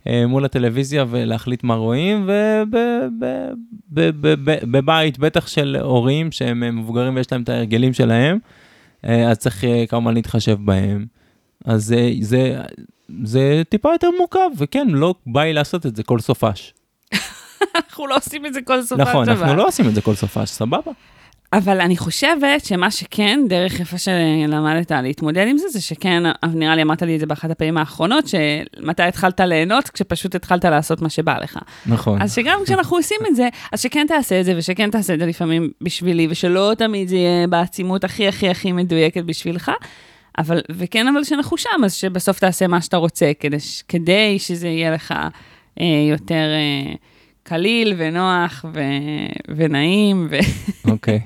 אה, 0.08 0.28
מול 0.28 0.46
הטלוויזיה 0.46 1.06
ולהחליט 1.10 1.64
מה 1.64 1.76
רואים, 1.76 2.30
ובבית, 3.92 5.20
בטח 5.20 5.48
של 5.48 5.78
הורים 5.82 6.32
שהם 6.32 6.78
מבוגרים 6.78 7.16
ויש 7.16 7.32
להם 7.32 7.42
את 7.42 7.50
ההרגלים 7.50 7.94
שלהם, 7.94 8.38
אה, 9.06 9.32
אז 9.32 9.38
צריך 9.38 9.64
אה, 9.64 9.86
כמובן 9.88 10.14
להתחשב 10.14 10.58
בהם. 10.62 11.06
אז 11.66 11.86
זה, 11.86 12.12
זה, 12.22 12.62
זה 13.24 13.62
טיפה 13.70 13.90
יותר 13.92 14.08
מורכב, 14.18 14.50
וכן, 14.58 14.88
לא 14.90 15.16
בא 15.28 15.44
לי 15.44 15.54
לעשות 15.54 15.86
את 15.86 15.96
זה 15.96 16.04
כל 16.04 16.20
סופש. 16.20 16.74
אנחנו 17.76 18.08
לא 18.08 18.16
עושים 18.18 18.46
את 18.46 18.54
זה 18.54 18.62
כל 18.62 18.82
סוף 18.84 19.00
נכון, 19.00 19.30
אנחנו 19.30 19.56
לא 19.56 19.68
עושים 19.68 19.88
את 19.88 19.96
זה 19.96 20.02
כל 20.02 20.16
סופש, 20.16 20.50
סבבה. 20.50 20.92
אבל 21.54 21.82
אני 21.82 21.98
חושבת 21.98 22.66
שמה 22.66 22.92
שכן, 22.92 23.40
דרך 23.48 23.80
יפה 23.80 23.98
שלמדת 23.98 24.92
להתמודד 24.92 25.48
עם 25.48 25.58
זה, 25.58 25.68
זה 25.70 25.82
שכן, 25.82 26.24
נראה 26.54 26.76
לי 26.76 26.82
אמרת 26.82 27.02
לי 27.02 27.16
את 27.16 27.20
זה 27.20 27.26
באחת 27.26 27.52
הפעמים 27.52 27.78
האחרונות, 27.78 28.28
שמתי 28.28 29.04
התחלת 29.04 29.40
ליהנות, 29.40 29.90
כשפשוט 29.90 30.36
התחלת 30.36 30.66
לעשות 30.66 31.02
מה 31.02 31.10
שבא 31.10 31.38
לך. 31.38 31.60
נכון. 31.86 32.22
אז 32.22 32.36
שגם 32.36 32.60
כשאנחנו 32.66 32.98
עושים 32.98 33.18
את 33.28 33.36
זה, 33.36 33.50
אז 33.72 33.82
שכן 33.82 34.06
תעשה 34.08 34.40
את 34.40 34.46
זה, 34.46 34.54
ושכן 34.58 34.92
תעשה 34.92 35.14
את 35.14 35.20
זה 35.20 35.26
לפעמים 35.26 35.72
בשבילי, 35.82 36.28
ושלא 36.30 36.74
תמיד 36.78 37.08
זה 37.08 37.16
יהיה 37.16 37.48
בעצימות 37.48 38.04
הכי 38.04 38.28
הכי 38.28 38.50
הכי 38.50 38.72
מדויקת 38.72 39.24
בשבילך. 39.24 39.72
אבל, 40.38 40.62
וכן, 40.70 41.08
אבל 41.08 41.24
שאנחנו 41.24 41.58
שם, 41.58 41.84
אז 41.86 41.94
שבסוף 41.94 42.40
תעשה 42.40 42.68
מה 42.68 42.82
שאתה 42.82 42.98
רוצה, 42.98 43.32
כדי, 43.40 43.58
כדי 43.88 44.40
שזה 44.40 44.68
יהיה 44.68 44.92
לך 44.92 45.14
אה, 45.80 45.86
יותר 46.12 46.36
אה, 46.36 46.94
קליל 47.50 47.94
ונוח 47.98 48.66
ו, 48.74 48.80
ונעים, 49.56 50.28
ו, 50.30 50.38
אוקיי. 50.92 51.20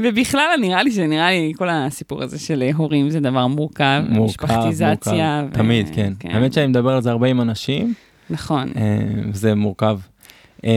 ובכלל, 0.00 0.50
נראה 0.60 0.82
לי 0.82 0.90
שנראה 0.90 1.30
לי 1.30 1.52
כל 1.56 1.68
הסיפור 1.70 2.22
הזה 2.22 2.38
של 2.38 2.62
הורים 2.74 3.10
זה 3.10 3.20
דבר 3.20 3.46
מורכב, 3.46 4.02
מורכב, 4.08 4.24
משפחתיזציה. 4.24 5.42
מורכב. 5.42 5.56
תמיד, 5.56 5.90
כן. 5.94 6.12
האמת 6.24 6.52
שאני 6.52 6.66
מדבר 6.66 6.90
על 6.90 7.02
זה 7.02 7.10
הרבה 7.10 7.26
עם 7.26 7.40
אנשים, 7.40 7.94
נכון. 8.30 8.68
אה, 8.76 8.98
וזה 9.32 9.54
מורכב. 9.54 9.98
אה, 10.64 10.70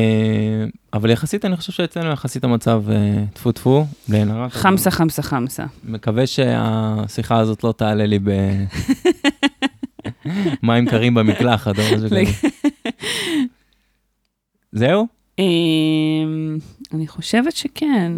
אבל 0.93 1.09
יחסית, 1.09 1.45
אני 1.45 1.57
חושב 1.57 1.71
שאצלנו 1.71 2.11
יחסית 2.11 2.43
המצב 2.43 2.83
אה, 2.91 3.23
טפו 3.33 3.51
טפו, 3.51 3.85
בלי 4.07 4.17
עין 4.17 4.31
הרע. 4.31 4.49
חמסה, 4.49 4.91
חמסה, 4.91 5.21
חמסה. 5.21 5.65
מקווה 5.83 6.27
שהשיחה 6.27 7.37
הזאת 7.37 7.63
לא 7.63 7.73
תעלה 7.77 8.05
לי 8.05 8.19
ב... 8.23 8.29
מים 10.63 10.85
קרים 10.85 11.13
במקלחת 11.13 11.79
או 11.79 11.83
משהו 11.83 12.05
כזה. 12.05 12.23
זהו? 14.71 15.07
אמ, 15.39 16.57
אני 16.93 17.07
חושבת 17.07 17.55
שכן, 17.55 18.11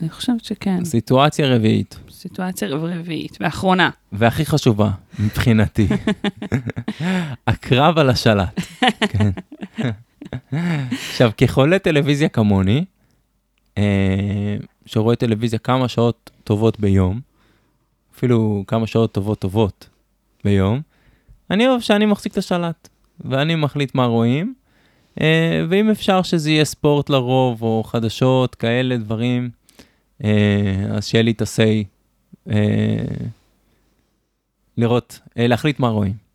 אני 0.00 0.08
חושבת 0.08 0.44
שכן. 0.44 0.84
סיטואציה 0.84 1.54
רביעית, 1.54 1.98
סיטואציה 2.10 2.68
רביעית, 2.68 3.36
ואחרונה. 3.40 3.90
והכי 4.12 4.46
חשובה 4.46 4.90
מבחינתי, 5.18 5.88
הקרב 7.46 7.98
על 7.98 8.10
השלט. 8.10 8.60
כן. 9.12 9.30
עכשיו, 10.92 11.30
כחולה 11.36 11.78
טלוויזיה 11.78 12.28
כמוני, 12.28 12.84
אה, 13.78 14.56
שרואה 14.86 15.16
טלוויזיה 15.16 15.58
כמה 15.58 15.88
שעות 15.88 16.30
טובות 16.44 16.80
ביום, 16.80 17.20
אפילו 18.16 18.64
כמה 18.66 18.86
שעות 18.86 19.12
טובות 19.12 19.38
טובות 19.38 19.88
ביום, 20.44 20.80
אני 21.50 21.68
אוהב 21.68 21.80
שאני 21.80 22.06
מחזיק 22.06 22.32
את 22.32 22.38
השלט, 22.38 22.88
ואני 23.24 23.54
מחליט 23.54 23.94
מה 23.94 24.04
רואים, 24.04 24.54
אה, 25.20 25.64
ואם 25.68 25.90
אפשר 25.90 26.22
שזה 26.22 26.50
יהיה 26.50 26.64
ספורט 26.64 27.10
לרוב, 27.10 27.62
או 27.62 27.82
חדשות, 27.86 28.54
כאלה 28.54 28.96
דברים, 28.96 29.50
אה, 30.24 30.86
אז 30.90 31.06
שיהיה 31.06 31.22
לי 31.22 31.30
את 31.30 31.42
ה-say, 31.42 31.84
אה, 32.50 33.26
לראות, 34.76 35.20
להחליט 35.36 35.80
מה 35.80 35.88
רואים. 35.88 36.30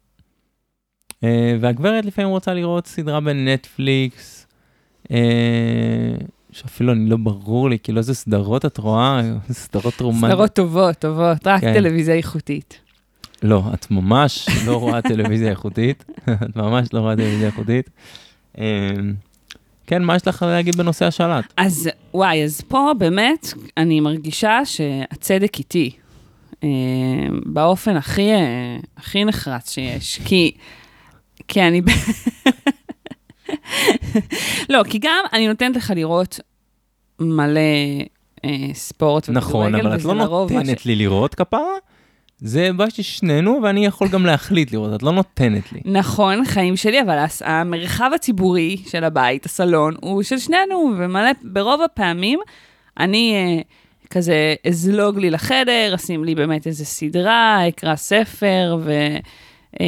והגברת 1.59 2.05
לפעמים 2.05 2.29
רוצה 2.29 2.53
לראות 2.53 2.87
סדרה 2.87 3.19
בנטפליקס, 3.19 4.47
שאפילו 6.51 6.93
אני 6.93 7.09
לא 7.09 7.17
ברור 7.17 7.69
לי, 7.69 7.79
כאילו 7.79 7.97
איזה 7.97 8.13
סדרות 8.13 8.65
את 8.65 8.77
רואה, 8.77 9.21
סדרות 9.51 10.01
רומנטיות. 10.01 10.31
סדרות 10.31 10.53
טובות, 10.53 10.95
טובות, 10.95 11.47
רק 11.47 11.61
כן. 11.61 11.73
טלוויזיה 11.73 12.15
איכותית. 12.15 12.84
לא, 13.45 13.63
את 13.73 13.91
ממש 13.91 14.47
לא 14.65 14.77
רואה 14.77 15.01
טלוויזיה 15.01 15.49
איכותית, 15.49 16.05
את 16.43 16.55
ממש 16.55 16.87
לא 16.93 16.99
רואה 16.99 17.15
טלוויזיה 17.15 17.47
איכותית. 17.47 17.89
אה, 18.59 18.89
כן, 19.87 20.03
מה 20.03 20.15
יש 20.15 20.27
לך 20.27 20.41
להגיד 20.41 20.75
בנושא 20.75 21.05
השלט? 21.05 21.53
אז 21.57 21.89
וואי, 22.13 22.43
אז 22.43 22.61
פה 22.61 22.91
באמת 22.97 23.53
אני 23.77 23.99
מרגישה 23.99 24.59
שהצדק 24.65 25.59
איתי. 25.59 25.91
אה, 26.63 26.69
באופן 27.45 27.95
הכי, 27.95 28.31
אה, 28.31 28.77
הכי 28.97 29.25
נחרץ 29.25 29.71
שיש. 29.73 30.19
כי, 30.25 30.51
כי 31.47 31.61
אני... 31.61 31.81
לא, 34.69 34.83
כי 34.89 34.99
גם 35.01 35.23
אני 35.33 35.47
נותנת 35.47 35.75
לך 35.75 35.93
לראות 35.95 36.39
מלא 37.19 37.59
אה, 38.45 38.49
ספורט 38.73 39.29
נכון, 39.29 39.75
אבל 39.75 39.95
את 39.95 40.03
לא 40.03 40.15
מה 40.15 40.25
ש- 40.25 40.29
נותנת 40.29 40.85
לי 40.85 40.95
לראות 40.95 41.35
כפרה, 41.35 41.73
זה 42.45 42.69
בעיה 42.73 42.89
של 42.89 43.03
שנינו, 43.03 43.59
ואני 43.63 43.85
יכול 43.85 44.07
גם 44.07 44.25
להחליט 44.25 44.71
לראות, 44.71 44.95
את 44.95 45.03
לא 45.03 45.11
נותנת 45.11 45.73
לי. 45.73 45.79
נכון, 45.85 46.45
חיים 46.45 46.75
שלי, 46.75 47.01
אבל 47.01 47.25
המרחב 47.41 48.11
הציבורי 48.15 48.77
של 48.87 49.03
הבית, 49.03 49.45
הסלון, 49.45 49.95
הוא 50.01 50.23
של 50.23 50.37
שנינו, 50.37 50.91
ומלא, 50.97 51.29
ברוב 51.43 51.81
הפעמים, 51.81 52.39
אני 52.99 53.33
אה, 53.35 53.61
כזה 54.09 54.55
אזלוג 54.67 55.19
לי 55.19 55.29
לחדר, 55.29 55.95
אשים 55.95 56.23
לי 56.23 56.35
באמת 56.35 56.67
איזה 56.67 56.85
סדרה, 56.85 57.67
אקרא 57.67 57.95
ספר, 57.95 58.77
ו, 58.81 58.91
אה, 59.81 59.85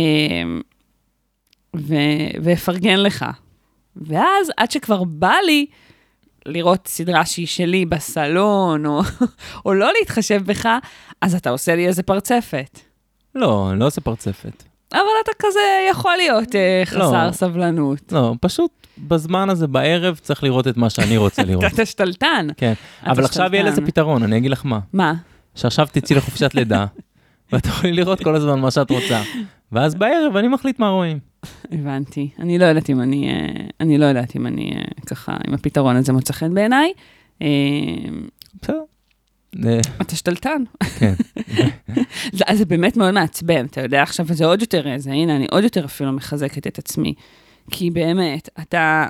ו, 1.76 1.96
ואפרגן 2.44 3.00
לך. 3.00 3.26
ואז, 3.96 4.52
עד 4.58 4.72
שכבר 4.72 5.04
בא 5.04 5.36
לי 5.46 5.66
לראות 6.48 6.88
סדרה 6.88 7.26
שהיא 7.26 7.48
שלי 7.48 7.86
בסלון, 7.86 8.86
או, 8.86 9.02
או 9.66 9.74
לא 9.74 9.90
להתחשב 10.00 10.42
בך, 10.46 10.70
אז 11.22 11.36
אתה 11.36 11.50
עושה 11.50 11.76
לי 11.76 11.88
איזה 11.88 12.04
פרצפת. 12.04 12.80
לא, 13.36 13.70
אני 13.72 13.80
לא 13.80 13.86
עושה 13.88 14.02
פרצפת. 14.02 14.64
אבל 14.94 15.02
אתה 15.24 15.32
כזה 15.40 15.60
יכול 15.90 16.16
להיות 16.18 16.56
אה, 16.56 16.82
חסר 16.86 17.28
לא. 17.28 17.32
סבלנות. 17.32 18.12
לא, 18.12 18.34
פשוט 18.42 18.72
בזמן 18.98 19.50
הזה 19.50 19.68
בערב 19.68 20.20
צריך 20.22 20.44
לראות 20.44 20.68
את 20.68 20.78
מה 20.78 20.90
שאני 20.90 21.18
רוצה 21.18 21.44
לראות. 21.48 21.64
אתה 21.74 21.86
שתלטן. 21.86 22.48
כן, 22.58 22.74
אתה 23.04 23.12
אבל 23.12 23.26
עכשיו 23.26 23.50
יהיה 23.54 23.64
לזה 23.64 23.76
שתלטן. 23.76 23.92
פתרון, 23.92 24.24
אני 24.24 24.38
אגיד 24.38 24.52
לך 24.52 24.66
מה. 24.66 24.80
מה? 24.94 25.14
שעכשיו 25.56 25.88
תצאי 25.92 26.16
לחופשת 26.16 26.56
לידה, 26.56 26.86
ואת 27.52 27.66
יכולה 27.66 27.94
לראות 27.94 28.24
כל 28.24 28.36
הזמן 28.36 28.60
מה 28.60 28.72
שאת 28.72 28.92
רוצה. 28.92 29.22
ואז 29.72 29.96
בערב 29.96 30.36
אני 30.36 30.48
מחליט 30.48 30.80
מה 30.80 30.90
רואים. 30.90 31.20
הבנתי. 31.72 32.30
אני 32.40 32.60
לא 32.60 32.66
יודעת 32.66 32.90
אם 32.90 33.02
אני, 33.02 33.30
אה, 33.30 33.68
אני 33.80 33.98
לא 33.98 34.06
יודעת 34.06 34.36
אם 34.36 34.48
אני 34.48 34.72
אה, 34.76 34.82
ככה, 35.06 35.38
אם 35.48 35.54
הפתרון 35.54 35.96
הזה 35.96 36.14
מוצא 36.14 36.34
חן 36.34 36.54
בעיניי. 36.54 36.94
אה, 37.42 37.48
בסדר. 38.62 38.82
אתה 40.02 40.16
שתלטן. 40.16 40.64
כן. 41.00 41.14
אז 42.48 42.58
זה 42.58 42.66
באמת 42.66 42.98
מאוד 42.98 43.12
מעצבן, 43.12 43.66
אתה 43.66 43.82
יודע, 43.82 44.04
עכשיו 44.04 44.26
זה 44.26 44.46
עוד 44.46 44.62
יותר, 44.62 44.86
זה, 44.98 45.12
הנה, 45.12 45.36
אני 45.36 45.46
עוד 45.52 45.64
יותר 45.64 45.86
אפילו 45.86 46.12
מחזקת 46.12 46.68
את 46.68 46.78
עצמי. 46.78 47.14
כי 47.72 47.90
באמת, 47.90 48.50
אתה, 48.62 49.06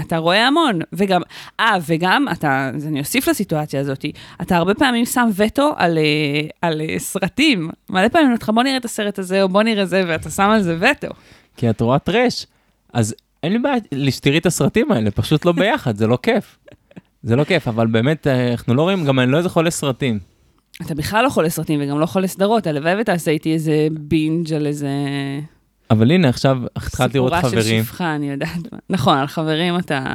אתה 0.00 0.16
רואה 0.16 0.46
המון, 0.46 0.78
וגם, 0.92 1.20
אה, 1.60 1.76
וגם, 1.86 2.26
אתה, 2.32 2.70
אז 2.74 2.86
אני 2.86 3.00
אוסיף 3.00 3.28
לסיטואציה 3.28 3.80
הזאת, 3.80 4.04
אתה 4.42 4.56
הרבה 4.56 4.74
פעמים 4.74 5.04
שם 5.04 5.28
וטו 5.36 5.74
על, 5.76 5.98
אה, 5.98 6.48
על 6.62 6.80
אה, 6.80 6.98
סרטים. 6.98 7.70
מלא 7.90 8.08
פעמים 8.08 8.26
אומרים 8.26 8.38
לך, 8.42 8.50
בוא 8.50 8.62
נראה 8.62 8.76
את 8.76 8.84
הסרט 8.84 9.18
הזה, 9.18 9.42
או 9.42 9.48
בוא 9.48 9.62
נראה 9.62 9.86
זה, 9.86 10.02
ואתה 10.08 10.30
שם 10.30 10.50
על 10.50 10.62
זה 10.62 10.76
וטו. 10.80 11.08
כי 11.56 11.70
את 11.70 11.80
רואה 11.80 11.98
טרש, 11.98 12.46
אז 12.92 13.14
אין 13.42 13.52
לי 13.52 13.58
בעיה 13.58 13.76
שתראי 14.10 14.38
את 14.38 14.46
הסרטים 14.46 14.92
האלה, 14.92 15.10
פשוט 15.10 15.44
לא 15.44 15.52
ביחד, 15.52 15.96
זה 15.96 16.06
לא 16.06 16.18
כיף. 16.22 16.58
זה 17.22 17.36
לא 17.36 17.44
כיף, 17.44 17.68
אבל 17.68 17.86
באמת, 17.86 18.26
אה, 18.26 18.50
אנחנו 18.50 18.74
לא 18.74 18.82
רואים, 18.82 19.04
גם 19.04 19.20
אני 19.20 19.32
לא 19.32 19.38
איזה 19.38 19.48
חולה 19.48 19.70
סרטים. 19.70 20.18
אתה 20.82 20.94
בכלל 20.94 21.24
לא 21.24 21.28
חולה 21.28 21.50
סרטים 21.50 21.80
וגם 21.82 22.00
לא 22.00 22.06
חולה 22.06 22.26
סדרות, 22.26 22.66
הלוואי 22.66 23.00
ותעשה 23.00 23.30
איתי 23.30 23.52
איזה 23.52 23.88
בינג' 23.90 24.52
על 24.52 24.66
איזה 24.66 24.88
אבל 25.90 26.10
הנה, 26.10 26.28
עכשיו 26.28 26.58
התחלת 26.76 27.14
לראות 27.14 27.32
סיפורה 27.34 27.50
של 27.50 27.60
חברים. 27.60 27.84
שפחה, 27.84 28.14
אני 28.14 28.30
יודעת. 28.30 28.58
נכון, 28.90 29.18
על 29.18 29.26
חברים 29.26 29.78
אתה, 29.78 30.14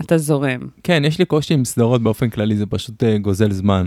אתה 0.00 0.18
זורם. 0.18 0.60
כן, 0.82 1.02
יש 1.06 1.18
לי 1.18 1.24
קושי 1.24 1.54
עם 1.54 1.64
סדרות 1.64 2.02
באופן 2.02 2.30
כללי, 2.30 2.56
זה 2.56 2.66
פשוט 2.66 3.04
אה, 3.04 3.18
גוזל 3.18 3.52
זמן. 3.52 3.86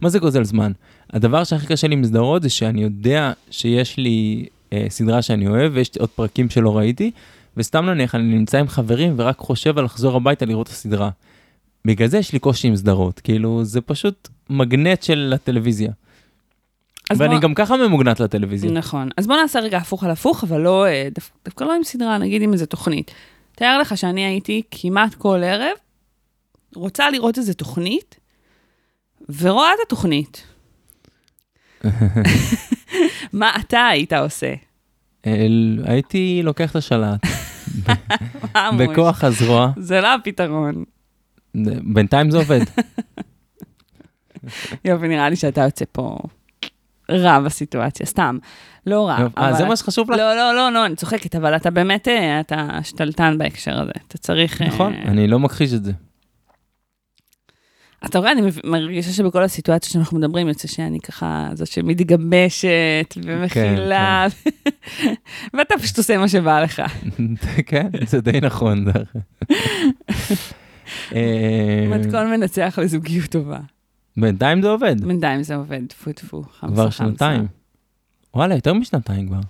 מה 0.00 0.08
זה 0.08 0.18
גוזל 0.18 0.44
זמן? 0.44 0.72
הדבר 1.12 1.44
שהכי 1.44 1.66
קשה 1.66 1.88
לי 1.88 1.94
עם 1.94 2.04
סדרות 2.04 2.42
זה 2.42 2.48
שאני 2.48 2.82
יודע 2.82 3.32
שיש 3.50 3.96
לי 3.96 4.46
אה, 4.72 4.86
סדרה 4.88 5.22
שאני 5.22 5.48
אוהב 5.48 5.72
ויש 5.74 5.90
עוד 5.98 6.08
פרקים 6.08 6.50
שלא 6.50 6.76
ראיתי, 6.78 7.10
וסתם 7.56 7.86
נניח 7.86 8.14
אני 8.14 8.22
נמצא 8.22 8.58
עם 8.58 8.68
חברים 8.68 9.14
ורק 9.16 9.38
חושב 9.38 9.78
על 9.78 9.84
לחזור 9.84 10.16
הביתה 10.16 10.44
לראות 10.44 10.66
את 10.66 10.72
הסדרה. 10.72 11.10
בגלל 11.84 12.08
זה 12.08 12.18
יש 12.18 12.32
לי 12.32 12.38
קושי 12.38 12.68
עם 12.68 12.76
סדרות, 12.76 13.20
כאילו 13.20 13.64
זה 13.64 13.80
פשוט 13.80 14.28
מגנט 14.50 15.02
של 15.02 15.32
הטלוויזיה. 15.34 15.92
ואני 17.10 17.34
בוא- 17.34 17.42
גם 17.42 17.54
ככה 17.54 17.76
ממוגנט 17.76 18.20
לטלוויזיה. 18.20 18.70
נכון. 18.70 19.08
אז 19.16 19.26
בוא 19.26 19.36
נעשה 19.36 19.60
רגע 19.60 19.78
הפוך 19.78 20.04
על 20.04 20.10
הפוך, 20.10 20.44
אבל 20.44 20.60
לא, 20.60 20.86
אה, 20.86 21.08
דו, 21.14 21.20
דווקא 21.44 21.64
לא 21.64 21.74
עם 21.74 21.84
סדרה, 21.84 22.18
נגיד 22.18 22.42
עם 22.42 22.52
איזה 22.52 22.66
תוכנית. 22.66 23.10
תאר 23.54 23.78
לך 23.78 23.96
שאני 23.98 24.24
הייתי 24.24 24.62
כמעט 24.70 25.14
כל 25.14 25.40
ערב, 25.44 25.76
רוצה 26.74 27.10
לראות 27.10 27.38
איזה 27.38 27.54
תוכנית, 27.54 28.16
ורואה 29.40 29.68
את 29.74 29.86
התוכנית. 29.86 30.42
מה 33.32 33.50
אתה 33.60 33.86
היית 33.86 34.12
עושה? 34.12 34.54
אל- 35.26 35.80
הייתי 35.84 36.40
לוקח 36.44 36.70
את 36.70 36.76
השלט? 36.76 37.20
בכוח 38.78 39.24
הזרוע, 39.24 39.72
זה 39.76 40.00
לא 40.00 40.14
הפתרון. 40.14 40.84
בינתיים 41.94 42.30
זה 42.30 42.38
עובד. 42.38 42.60
יופי, 44.84 45.08
נראה 45.08 45.28
לי 45.28 45.36
שאתה 45.36 45.60
יוצא 45.60 45.84
פה 45.92 46.18
רע 47.16 47.40
בסיטואציה, 47.40 48.06
סתם. 48.06 48.38
לא 48.86 49.08
רע. 49.08 49.16
אה, 49.18 49.48
אבל- 49.48 49.56
זה 49.56 49.64
מה 49.64 49.76
שחשוב 49.76 50.10
לך? 50.10 50.18
לא, 50.18 50.34
לא, 50.36 50.54
לא, 50.54 50.72
לא, 50.72 50.86
אני 50.86 50.96
צוחקת, 50.96 51.34
אבל 51.36 51.56
אתה 51.56 51.70
באמת, 51.70 52.08
אה, 52.08 52.40
אתה 52.40 52.68
שתלטן 52.82 53.38
בהקשר 53.38 53.80
הזה. 53.80 53.92
אתה 54.08 54.18
צריך... 54.18 54.62
אה, 54.62 54.66
נכון, 54.66 54.94
אני 54.94 55.28
לא 55.28 55.38
מכחיש 55.38 55.72
את 55.72 55.84
זה. 55.84 55.92
אתה 58.06 58.18
רואה, 58.18 58.32
אני 58.32 58.40
מרגישה 58.64 59.12
שבכל 59.12 59.42
הסיטואציות 59.42 59.92
שאנחנו 59.92 60.18
מדברים, 60.18 60.48
יוצא 60.48 60.68
שאני 60.68 61.00
ככה, 61.00 61.48
זאת 61.54 61.68
שמתגבשת 61.68 63.14
ומכילה, 63.24 64.26
ואתה 65.54 65.74
פשוט 65.82 65.98
עושה 65.98 66.18
מה 66.18 66.28
שבא 66.28 66.60
לך. 66.60 66.82
כן, 67.66 67.88
זה 68.06 68.20
די 68.20 68.40
נכון. 68.40 68.84
אה, 71.14 71.86
מתכון 71.88 72.30
מנצח 72.30 72.78
לזוגיות 72.82 73.26
טובה. 73.30 73.58
בינתיים 74.16 74.62
זה 74.62 74.68
עובד, 74.68 75.04
בינתיים 75.04 75.42
זה 75.42 75.56
עובד, 75.56 75.80
טפו 75.88 76.12
טפו, 76.12 76.42
חמסה 76.42 76.74
כבר 76.74 76.90
חמסה. 76.90 77.04
שנתיים. 77.04 77.46
וואלה, 78.34 78.54
יותר 78.54 78.74
משנתיים 78.74 79.28
כבר. 79.28 79.40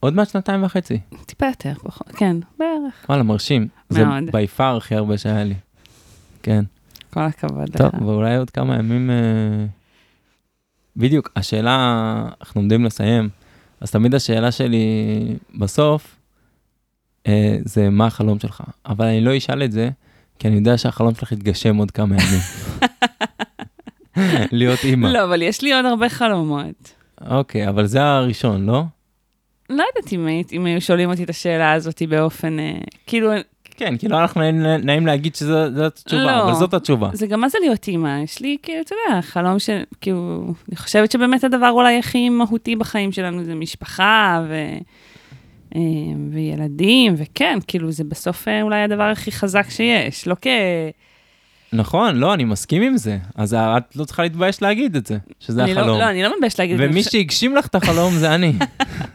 עוד 0.00 0.14
מעט 0.14 0.28
שנתיים 0.28 0.62
וחצי. 0.64 0.98
טיפה 1.26 1.46
יותר, 1.46 1.72
פחות, 1.74 2.08
כן, 2.08 2.36
בערך. 2.58 3.04
וואלה, 3.08 3.22
מרשים. 3.22 3.68
זה 3.88 4.04
מאוד. 4.04 4.30
בי 4.32 4.46
פאר 4.46 4.76
הכי 4.76 4.94
הרבה 4.94 5.18
שהיה 5.18 5.44
לי. 5.44 5.54
כן. 6.42 6.64
כל 7.10 7.20
הכבוד 7.20 7.68
לך. 7.68 7.76
טוב, 7.76 8.02
ואולי 8.02 8.36
עוד 8.36 8.50
כמה 8.50 8.76
ימים... 8.76 9.10
אה, 9.10 9.66
בדיוק, 10.96 11.30
השאלה, 11.36 12.28
אנחנו 12.40 12.60
עומדים 12.60 12.84
לסיים, 12.84 13.28
אז 13.80 13.90
תמיד 13.90 14.14
השאלה 14.14 14.52
שלי 14.52 14.86
בסוף, 15.58 16.16
אה, 17.26 17.58
זה 17.64 17.90
מה 17.90 18.06
החלום 18.06 18.38
שלך. 18.38 18.62
אבל 18.86 19.06
אני 19.06 19.20
לא 19.20 19.36
אשאל 19.36 19.62
את 19.62 19.72
זה, 19.72 19.90
כי 20.40 20.48
אני 20.48 20.56
יודע 20.56 20.78
שהחלום 20.78 21.14
שלך 21.14 21.32
יתגשם 21.32 21.76
עוד 21.76 21.90
כמה 21.90 22.14
ימים. 22.16 22.40
להיות 24.52 24.84
אימא. 24.84 25.06
לא, 25.06 25.24
אבל 25.24 25.42
יש 25.42 25.62
לי 25.62 25.72
עוד 25.74 25.84
הרבה 25.84 26.08
חלומות. 26.08 26.92
אוקיי, 27.30 27.68
אבל 27.68 27.86
זה 27.86 28.02
הראשון, 28.02 28.66
לא? 28.66 28.82
לא 29.70 29.84
יודעת 29.96 30.12
אם, 30.12 30.28
אם 30.52 30.66
היו 30.66 30.80
שואלים 30.80 31.10
אותי 31.10 31.24
את 31.24 31.30
השאלה 31.30 31.72
הזאת 31.72 32.02
באופן, 32.08 32.58
אה, 32.58 32.72
כאילו, 33.06 33.30
כן, 33.64 33.96
כאילו 33.98 34.18
אנחנו 34.18 34.40
נעים- 34.40 34.62
נעים 34.86 35.06
להגיד 35.06 35.34
שזאת 35.34 35.76
התשובה, 35.86 36.22
לא. 36.24 36.42
אבל 36.44 36.54
זאת 36.54 36.74
התשובה. 36.74 37.10
זה 37.12 37.26
גם 37.26 37.40
מה 37.40 37.48
זה 37.48 37.58
להיות 37.60 37.88
אימא, 37.88 38.20
יש 38.24 38.40
לי, 38.40 38.56
כאילו, 38.62 38.80
אתה 38.80 38.94
יודע, 39.08 39.20
חלום 39.22 39.58
של, 39.58 39.82
כאילו, 40.00 40.44
אני 40.68 40.76
חושבת 40.76 41.10
שבאמת 41.12 41.44
הדבר 41.44 41.70
אולי 41.70 41.98
הכי 41.98 42.28
מהותי 42.28 42.76
בחיים 42.76 43.12
שלנו 43.12 43.44
זה 43.44 43.54
משפחה 43.54 44.42
ו... 44.48 44.54
אה, 45.76 45.80
וילדים, 46.30 47.14
וכן, 47.16 47.58
כאילו, 47.66 47.92
זה 47.92 48.04
בסוף 48.04 48.48
אה, 48.48 48.62
אולי 48.62 48.82
הדבר 48.82 49.02
הכי 49.02 49.32
חזק 49.32 49.70
שיש, 49.70 50.28
לא 50.28 50.36
כ... 50.42 50.46
נכון, 51.72 52.16
לא, 52.16 52.34
אני 52.34 52.44
מסכים 52.44 52.82
עם 52.82 52.96
זה. 52.96 53.18
אז 53.34 53.54
את 53.54 53.96
לא 53.96 54.04
צריכה 54.04 54.22
להתבייש 54.22 54.62
להגיד 54.62 54.96
את 54.96 55.06
זה, 55.06 55.18
שזה 55.40 55.62
לא, 55.66 55.70
החלום. 55.70 55.98
לא, 55.98 56.10
אני 56.10 56.22
לא 56.22 56.34
מתביישת 56.34 56.58
להגיד 56.58 56.74
את 56.74 56.78
זה. 56.80 56.86
ומי 56.90 57.02
שהגשים 57.02 57.56
לך 57.56 57.66
את 57.66 57.74
החלום 57.74 58.14
זה 58.14 58.34
אני. 58.34 58.52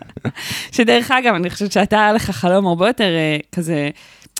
שדרך 0.75 1.11
אגב, 1.11 1.33
אני 1.35 1.49
חושבת 1.49 1.71
שאתה, 1.71 1.99
היה 1.99 2.13
לך 2.13 2.31
חלום 2.31 2.67
הרבה 2.67 2.87
יותר 2.87 3.15
אה, 3.15 3.37
כזה, 3.51 3.89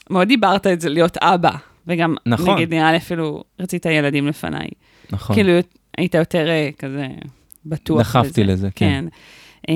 מאוד 0.10 0.28
דיברת 0.28 0.68
את 0.68 0.82
זה, 0.82 0.90
להיות 0.90 1.18
אבא. 1.18 1.52
וגם, 1.88 2.16
נכון. 2.26 2.56
נגיד, 2.56 2.74
נראה 2.74 2.92
לי 2.92 2.98
אפילו 2.98 3.44
רצית 3.60 3.86
ילדים 3.86 4.28
לפניי. 4.28 4.68
נכון. 5.12 5.36
כאילו, 5.36 5.54
היית 5.98 6.14
יותר 6.16 6.50
אה, 6.50 6.70
כזה 6.80 7.08
בטוח. 7.66 8.00
דחפתי 8.00 8.44
לזה, 8.44 8.70
כן. 8.76 9.06
כן. 9.68 9.76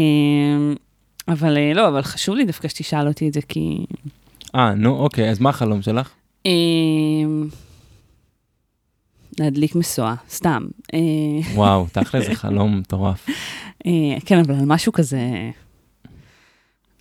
אבל 1.29 1.57
אה, 1.57 1.71
לא, 1.73 1.87
אבל 1.87 2.01
חשוב 2.01 2.35
לי 2.35 2.45
דווקא 2.45 2.67
שתשאל 2.67 3.07
אותי 3.07 3.27
את 3.27 3.33
זה, 3.33 3.41
כי... 3.41 3.85
אה, 4.55 4.73
נו, 4.73 4.97
אוקיי, 4.97 5.29
אז 5.29 5.39
מה 5.39 5.49
החלום 5.49 5.81
שלך? 5.81 6.09
אמ, 6.45 7.47
להדליק 9.39 9.75
משואה, 9.75 10.15
סתם. 10.29 10.65
אה, 10.93 10.99
וואו, 11.53 11.85
תכל'ס 11.93 12.25
זה 12.27 12.35
חלום 12.35 12.79
מטורף. 12.79 13.29
אה, 13.85 13.91
כן, 14.25 14.39
אבל 14.39 14.55
על 14.55 14.65
משהו 14.65 14.91
כזה, 14.91 15.51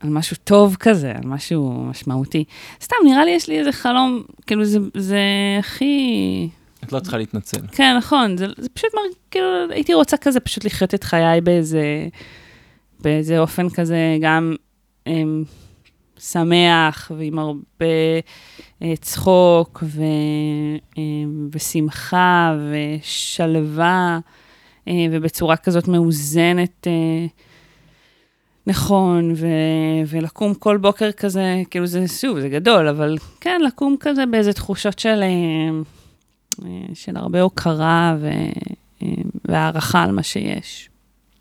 על 0.01 0.11
משהו 0.11 0.37
טוב 0.45 0.77
כזה, 0.81 1.11
על 1.11 1.25
משהו 1.25 1.85
משמעותי. 1.85 2.45
סתם, 2.83 2.97
נראה 3.05 3.25
לי 3.25 3.31
יש 3.31 3.49
לי 3.49 3.59
איזה 3.59 3.73
חלום, 3.73 4.23
כאילו 4.47 4.65
זה, 4.65 4.79
זה 4.95 5.21
הכי... 5.59 6.49
את 6.85 6.93
לא 6.93 7.01
צריכה 7.01 7.17
להתנצל. 7.17 7.61
כן, 7.73 7.97
נכון, 7.97 8.37
זה, 8.37 8.47
זה 8.59 8.69
פשוט 8.69 8.91
מרג... 8.95 9.15
כאילו, 9.31 9.47
הייתי 9.71 9.95
רוצה 9.95 10.17
כזה 10.17 10.41
פשוט 10.41 10.65
לחיות 10.65 10.95
את 10.95 11.05
חיי 11.05 11.41
באיזה, 11.41 12.09
באיזה 13.03 13.39
אופן 13.39 13.69
כזה, 13.69 14.17
גם 14.21 14.55
אמ, 15.07 15.45
שמח 16.19 17.13
ועם 17.17 17.39
הרבה 17.39 17.87
אה, 18.83 18.95
צחוק 19.01 19.83
ו, 19.87 20.03
אמ, 20.99 21.49
ושמחה 21.53 22.57
ושלווה. 22.71 24.19
אה, 24.89 25.07
ובצורה 25.11 25.57
כזאת 25.57 25.89
מאוזנת. 25.89 26.87
אה, 26.87 27.27
נכון, 28.67 29.33
ו- 29.37 30.07
ולקום 30.07 30.55
כל 30.55 30.77
בוקר 30.77 31.13
כזה, 31.13 31.63
כאילו 31.71 31.87
זה, 31.87 32.09
שוב, 32.09 32.41
זה 32.41 32.49
גדול, 32.49 32.89
אבל 32.89 33.17
כן, 33.41 33.61
לקום 33.67 33.97
כזה 34.01 34.27
באיזה 34.27 34.53
תחושות 34.53 34.99
של, 34.99 35.23
של 36.95 37.17
הרבה 37.17 37.41
הוקרה 37.41 38.17
ו- 38.21 39.07
והערכה 39.45 40.03
על 40.03 40.13
מה 40.13 40.23
שיש. 40.23 40.91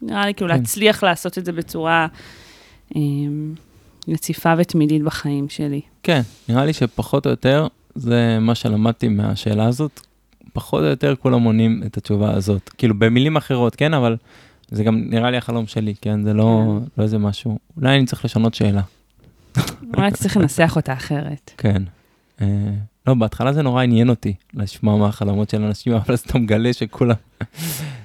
נראה 0.02 0.26
לי 0.26 0.34
כאילו 0.34 0.50
כן. 0.50 0.58
להצליח 0.58 1.04
לעשות 1.04 1.38
את 1.38 1.46
זה 1.46 1.52
בצורה 1.52 2.08
אה, 2.96 3.02
רציפה 4.08 4.54
ותמידית 4.58 5.04
בחיים 5.04 5.50
שלי. 5.50 5.82
כן, 6.04 6.22
נראה 6.50 6.66
לי 6.66 6.74
שפחות 6.74 7.26
או 7.26 7.32
יותר, 7.32 7.68
זה 7.96 8.38
מה 8.42 8.56
שלמדתי 8.56 9.08
מהשאלה 9.08 9.66
הזאת, 9.66 10.02
פחות 10.54 10.84
או 10.84 10.88
יותר 10.88 11.16
כולם 11.16 11.44
עונים 11.44 11.84
את 11.86 11.98
התשובה 11.98 12.34
הזאת. 12.34 12.70
כאילו, 12.78 13.00
במילים 13.00 13.38
אחרות, 13.38 13.76
כן, 13.76 13.94
אבל 13.94 14.18
זה 14.72 14.84
גם 14.84 15.04
נראה 15.10 15.32
לי 15.32 15.38
החלום 15.38 15.68
שלי, 15.68 15.94
כן? 16.02 16.24
זה 16.24 16.34
לא, 16.34 16.80
לא 16.98 17.04
איזה 17.04 17.18
משהו. 17.18 17.60
אולי 17.78 17.96
אני 17.96 18.06
צריך 18.06 18.26
לשנות 18.26 18.54
שאלה. 18.54 18.82
אולי 19.98 20.12
צריך 20.12 20.38
לנסח 20.38 20.74
אותה 20.76 20.94
אחרת. 20.94 21.52
כן. 21.58 21.84
לא, 23.08 23.14
בהתחלה 23.14 23.54
זה 23.54 23.62
נורא 23.62 23.84
עניין 23.84 24.10
אותי, 24.10 24.34
לשמוע 24.54 24.98
מה 24.98 25.08
החלומות 25.08 25.50
של 25.50 25.62
אנשים, 25.62 25.94
אבל 25.94 26.14
אז 26.14 26.20
אתה 26.20 26.38
מגלה 26.38 26.74
שכולם... 26.74 27.16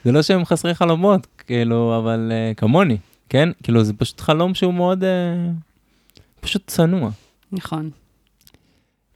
זה 0.05 0.13
לא 0.13 0.23
שהם 0.23 0.45
חסרי 0.45 0.75
חלומות, 0.75 1.27
כאילו, 1.47 1.99
אבל 1.99 2.33
אה, 2.33 2.55
כמוני, 2.55 2.97
כן? 3.29 3.49
כאילו, 3.63 3.85
זה 3.85 3.93
פשוט 3.93 4.21
חלום 4.21 4.55
שהוא 4.55 4.75
מאוד... 4.75 5.05
אה, 5.05 5.51
פשוט 6.41 6.63
צנוע. 6.67 7.11
נכון. 7.53 7.91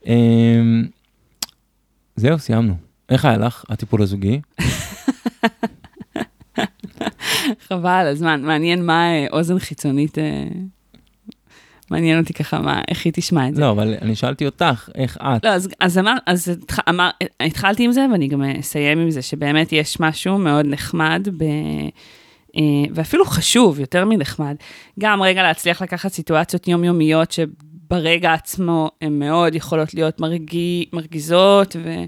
אה, 0.07 0.61
זהו, 2.17 2.39
סיימנו. 2.39 2.75
איך 3.09 3.25
היה 3.25 3.37
לך, 3.39 3.65
הטיפול 3.69 4.03
הזוגי? 4.03 4.41
חבל 7.69 8.07
הזמן. 8.11 8.43
מעניין 8.43 8.87
מה 8.87 9.05
אה, 9.05 9.27
אוזן 9.33 9.59
חיצונית... 9.59 10.19
מעניין 11.91 12.21
אותי 12.21 12.33
ככה, 12.33 12.61
מה, 12.61 12.81
איך 12.89 13.05
היא 13.05 13.13
תשמע 13.17 13.49
את 13.49 13.55
זה. 13.55 13.61
לא, 13.61 13.71
אבל 13.71 13.95
אני 14.03 14.15
שאלתי 14.15 14.47
אותך, 14.47 14.89
איך 14.95 15.19
את? 15.21 15.45
לא, 15.45 15.51
אז, 15.51 15.69
אז, 15.81 15.99
אמר, 15.99 16.15
אז 16.27 16.49
התח, 16.49 16.79
אמר, 16.89 17.11
התחלתי 17.41 17.85
עם 17.85 17.93
זה, 17.93 18.07
ואני 18.13 18.29
גם 18.29 18.43
אסיים 18.43 18.99
עם 18.99 19.11
זה, 19.11 19.23
שבאמת 19.23 19.73
יש 19.73 20.01
משהו 20.01 20.39
מאוד 20.39 20.67
נחמד, 20.67 21.29
ב, 21.37 21.43
אה, 22.57 22.63
ואפילו 22.95 23.25
חשוב, 23.25 23.81
יותר 23.81 24.05
מנחמד. 24.05 24.57
גם 25.01 25.23
רגע 25.23 25.43
להצליח 25.43 25.83
לקחת 25.83 26.13
סיטואציות 26.13 26.69
יומיומיות, 26.69 27.31
שברגע 27.31 28.33
עצמו 28.33 28.91
הן 29.03 29.19
מאוד 29.19 29.55
יכולות 29.55 29.95
להיות 29.95 30.21
מרגיע, 30.21 30.85
מרגיזות, 30.93 31.77
ו, 31.85 32.05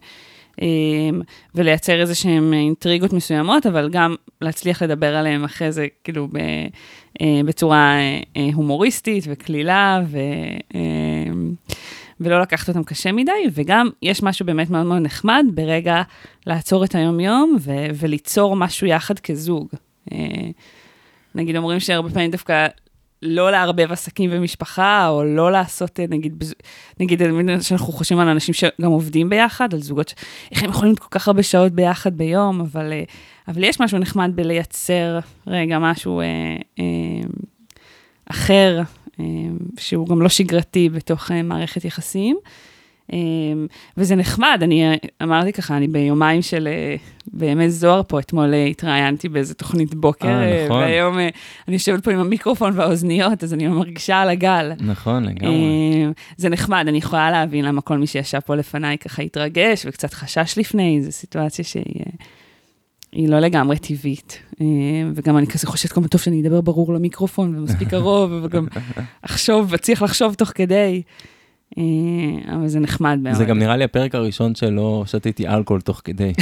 ולייצר 1.54 2.00
איזה 2.00 2.14
שהן 2.14 2.52
אינטריגות 2.52 3.12
מסוימות, 3.12 3.66
אבל 3.66 3.88
גם 3.92 4.14
להצליח 4.40 4.82
לדבר 4.82 5.16
עליהן 5.16 5.44
אחרי 5.44 5.72
זה, 5.72 5.86
כאילו, 6.04 6.28
ב, 6.28 6.36
אה, 7.20 7.40
בצורה 7.44 7.96
אה, 7.96 8.20
אה, 8.36 8.48
הומוריסטית 8.54 9.24
וקלילה, 9.28 10.02
ו... 10.06 10.18
אה, 10.74 10.80
ולא 12.20 12.40
לקחת 12.40 12.68
אותם 12.68 12.84
קשה 12.84 13.12
מדי, 13.12 13.32
וגם 13.52 13.88
יש 14.02 14.22
משהו 14.22 14.46
באמת 14.46 14.70
מאוד 14.70 14.86
מאוד 14.86 15.02
נחמד 15.02 15.44
ברגע 15.54 16.02
לעצור 16.46 16.84
את 16.84 16.94
היום-יום 16.94 17.56
ו- 17.60 17.86
וליצור 17.94 18.56
משהו 18.56 18.86
יחד 18.86 19.18
כזוג. 19.18 19.68
אה, 20.12 20.18
נגיד 21.34 21.56
אומרים 21.56 21.80
שהרבה 21.80 22.10
פעמים 22.10 22.30
דווקא 22.30 22.66
לא 23.22 23.50
לערבב 23.50 23.92
עסקים 23.92 24.30
ומשפחה, 24.32 25.08
או 25.08 25.24
לא 25.24 25.52
לעשות, 25.52 26.00
אה, 26.00 26.04
נגיד, 26.08 26.44
נגיד, 27.00 27.22
שאנחנו 27.60 27.92
חושבים 27.92 28.18
על 28.18 28.28
אנשים 28.28 28.54
שגם 28.54 28.70
עובדים 28.90 29.28
ביחד, 29.28 29.74
על 29.74 29.80
זוגות, 29.82 30.08
ש- 30.08 30.14
איך 30.52 30.62
הם 30.62 30.70
יכולים 30.70 30.94
כל 30.96 31.06
כך 31.10 31.28
הרבה 31.28 31.42
שעות 31.42 31.72
ביחד 31.72 32.16
ביום, 32.16 32.60
אבל, 32.60 32.92
אה, 32.92 33.02
אבל 33.48 33.64
יש 33.64 33.80
משהו 33.80 33.98
נחמד 33.98 34.30
בלייצר 34.34 35.18
רגע 35.46 35.78
משהו 35.78 36.20
אה, 36.20 36.26
אה, 36.78 36.84
אחר, 38.30 38.80
אה, 39.20 39.24
שהוא 39.78 40.08
גם 40.08 40.22
לא 40.22 40.28
שגרתי 40.28 40.88
בתוך 40.88 41.30
אה, 41.30 41.42
מערכת 41.42 41.84
יחסים. 41.84 42.36
אה, 42.46 42.50
וזה 43.96 44.16
נחמד, 44.16 44.60
אני 44.62 44.84
אה, 44.84 44.94
אמרתי 45.22 45.52
ככה, 45.52 45.76
אני 45.76 45.88
ביומיים 45.88 46.42
של 46.42 46.68
אה, 46.68 46.96
באמת 47.32 47.70
זוהר 47.70 48.02
פה, 48.08 48.20
אתמול 48.20 48.54
אה, 48.54 48.64
התראיינתי 48.64 49.28
באיזה 49.28 49.54
תוכנית 49.54 49.94
בוקר, 49.94 50.28
אה, 50.28 50.64
נכון. 50.64 50.76
והיום 50.80 51.18
אני 51.18 51.76
יושבת 51.76 52.04
פה 52.04 52.12
עם 52.12 52.18
המיקרופון 52.18 52.78
והאוזניות, 52.78 53.44
אז 53.44 53.54
אני 53.54 53.68
מרגישה 53.68 54.16
על 54.16 54.28
הגל. 54.28 54.72
נכון, 54.80 55.24
לגמרי. 55.24 55.54
אה, 55.54 56.10
זה 56.36 56.48
נחמד, 56.48 56.84
אני 56.88 56.98
יכולה 56.98 57.30
להבין 57.30 57.64
למה 57.64 57.80
כל 57.80 57.98
מי 57.98 58.06
שישב 58.06 58.40
פה 58.40 58.54
לפניי 58.54 58.98
ככה 58.98 59.22
התרגש 59.22 59.86
וקצת 59.86 60.14
חשש 60.14 60.58
לפני, 60.58 61.02
זו 61.02 61.12
סיטואציה 61.12 61.64
שהיא 61.64 62.04
היא 63.12 63.28
לא 63.28 63.38
לגמרי 63.38 63.78
טבעית. 63.78 64.38
אה, 64.60 64.66
וגם 65.14 65.38
אני 65.38 65.46
כזה 65.46 65.66
חושבת 65.66 65.92
כמה 65.92 66.08
טוב 66.08 66.20
שאני 66.20 66.42
אדבר 66.42 66.60
ברור 66.60 66.94
למיקרופון 66.94 67.58
ומספיק 67.58 67.88
קרוב, 67.94 68.32
וגם 68.44 68.66
אחשוב, 69.22 69.74
אצליח 69.74 70.02
לחשוב 70.02 70.34
תוך 70.34 70.52
כדי. 70.54 71.02
אה, 71.78 72.54
אבל 72.54 72.68
זה 72.68 72.80
נחמד 72.80 73.18
מאוד. 73.22 73.34
זה 73.34 73.44
גם 73.44 73.58
נראה 73.58 73.76
לי 73.76 73.84
הפרק 73.84 74.14
הראשון 74.14 74.54
שלא 74.54 75.04
שתיתי 75.06 75.48
אלכוהול 75.48 75.80
תוך 75.80 76.00
כדי. 76.04 76.32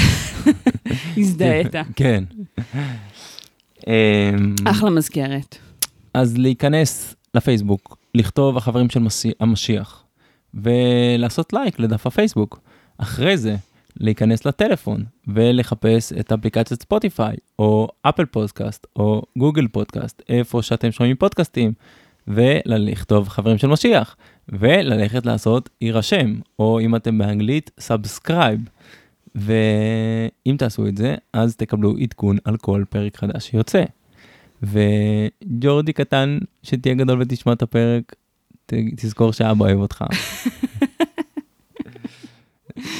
הזדהית. 1.17 1.75
כן. 1.97 2.25
אמ, 3.87 4.55
אחלה 4.65 4.91
מזכרת. 4.91 5.59
אז 6.15 6.39
להיכנס 6.39 7.15
לפייסבוק, 7.35 7.99
לכתוב 8.15 8.57
החברים 8.57 8.91
של 8.91 9.01
המשיח, 9.41 10.05
ולעשות 10.55 11.53
לייק 11.53 11.79
לדף 11.79 12.07
הפייסבוק. 12.07 12.61
אחרי 12.99 13.37
זה, 13.37 13.57
להיכנס 13.97 14.45
לטלפון 14.45 15.05
ולחפש 15.27 16.13
את 16.13 16.33
אפליקציית 16.33 16.83
Spotify, 16.83 17.37
או 17.59 17.89
Apple 18.03 18.25
Podcast, 18.25 18.87
או 18.97 19.23
Google 19.39 19.69
Podcast, 19.69 20.23
איפה 20.29 20.63
שאתם 20.63 20.93
שומעים 20.93 21.17
פודקאסטים, 21.17 21.73
ולכתוב 22.29 23.29
חברים 23.29 23.59
של 23.59 23.67
משיח, 23.67 24.17
וללכת 24.49 25.27
לעשות 25.27 25.69
הירשם, 25.81 26.35
או 26.59 26.81
אם 26.81 26.97
אתם 26.97 27.19
באנגלית, 27.19 27.71
subscribe. 27.81 28.61
ואם 29.35 30.57
תעשו 30.59 30.87
את 30.87 30.97
זה, 30.97 31.15
אז 31.33 31.57
תקבלו 31.57 31.95
עדכון 32.03 32.37
על 32.45 32.57
כל 32.57 32.85
פרק 32.91 33.17
חדש 33.17 33.49
שיוצא. 33.49 33.85
וג'ורדי 34.63 35.93
קטן, 35.93 36.39
שתהיה 36.63 36.95
גדול 36.95 37.23
ותשמע 37.23 37.53
את 37.53 37.63
הפרק, 37.63 38.15
ת, 38.67 38.75
תזכור 38.97 39.33
שאבא 39.33 39.65
אוהב 39.65 39.79
אותך. 39.79 40.05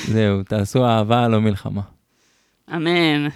זהו, 0.13 0.43
תעשו 0.43 0.87
אהבה, 0.87 1.29
לא 1.29 1.41
מלחמה. 1.41 1.83
אמן. 2.75 3.29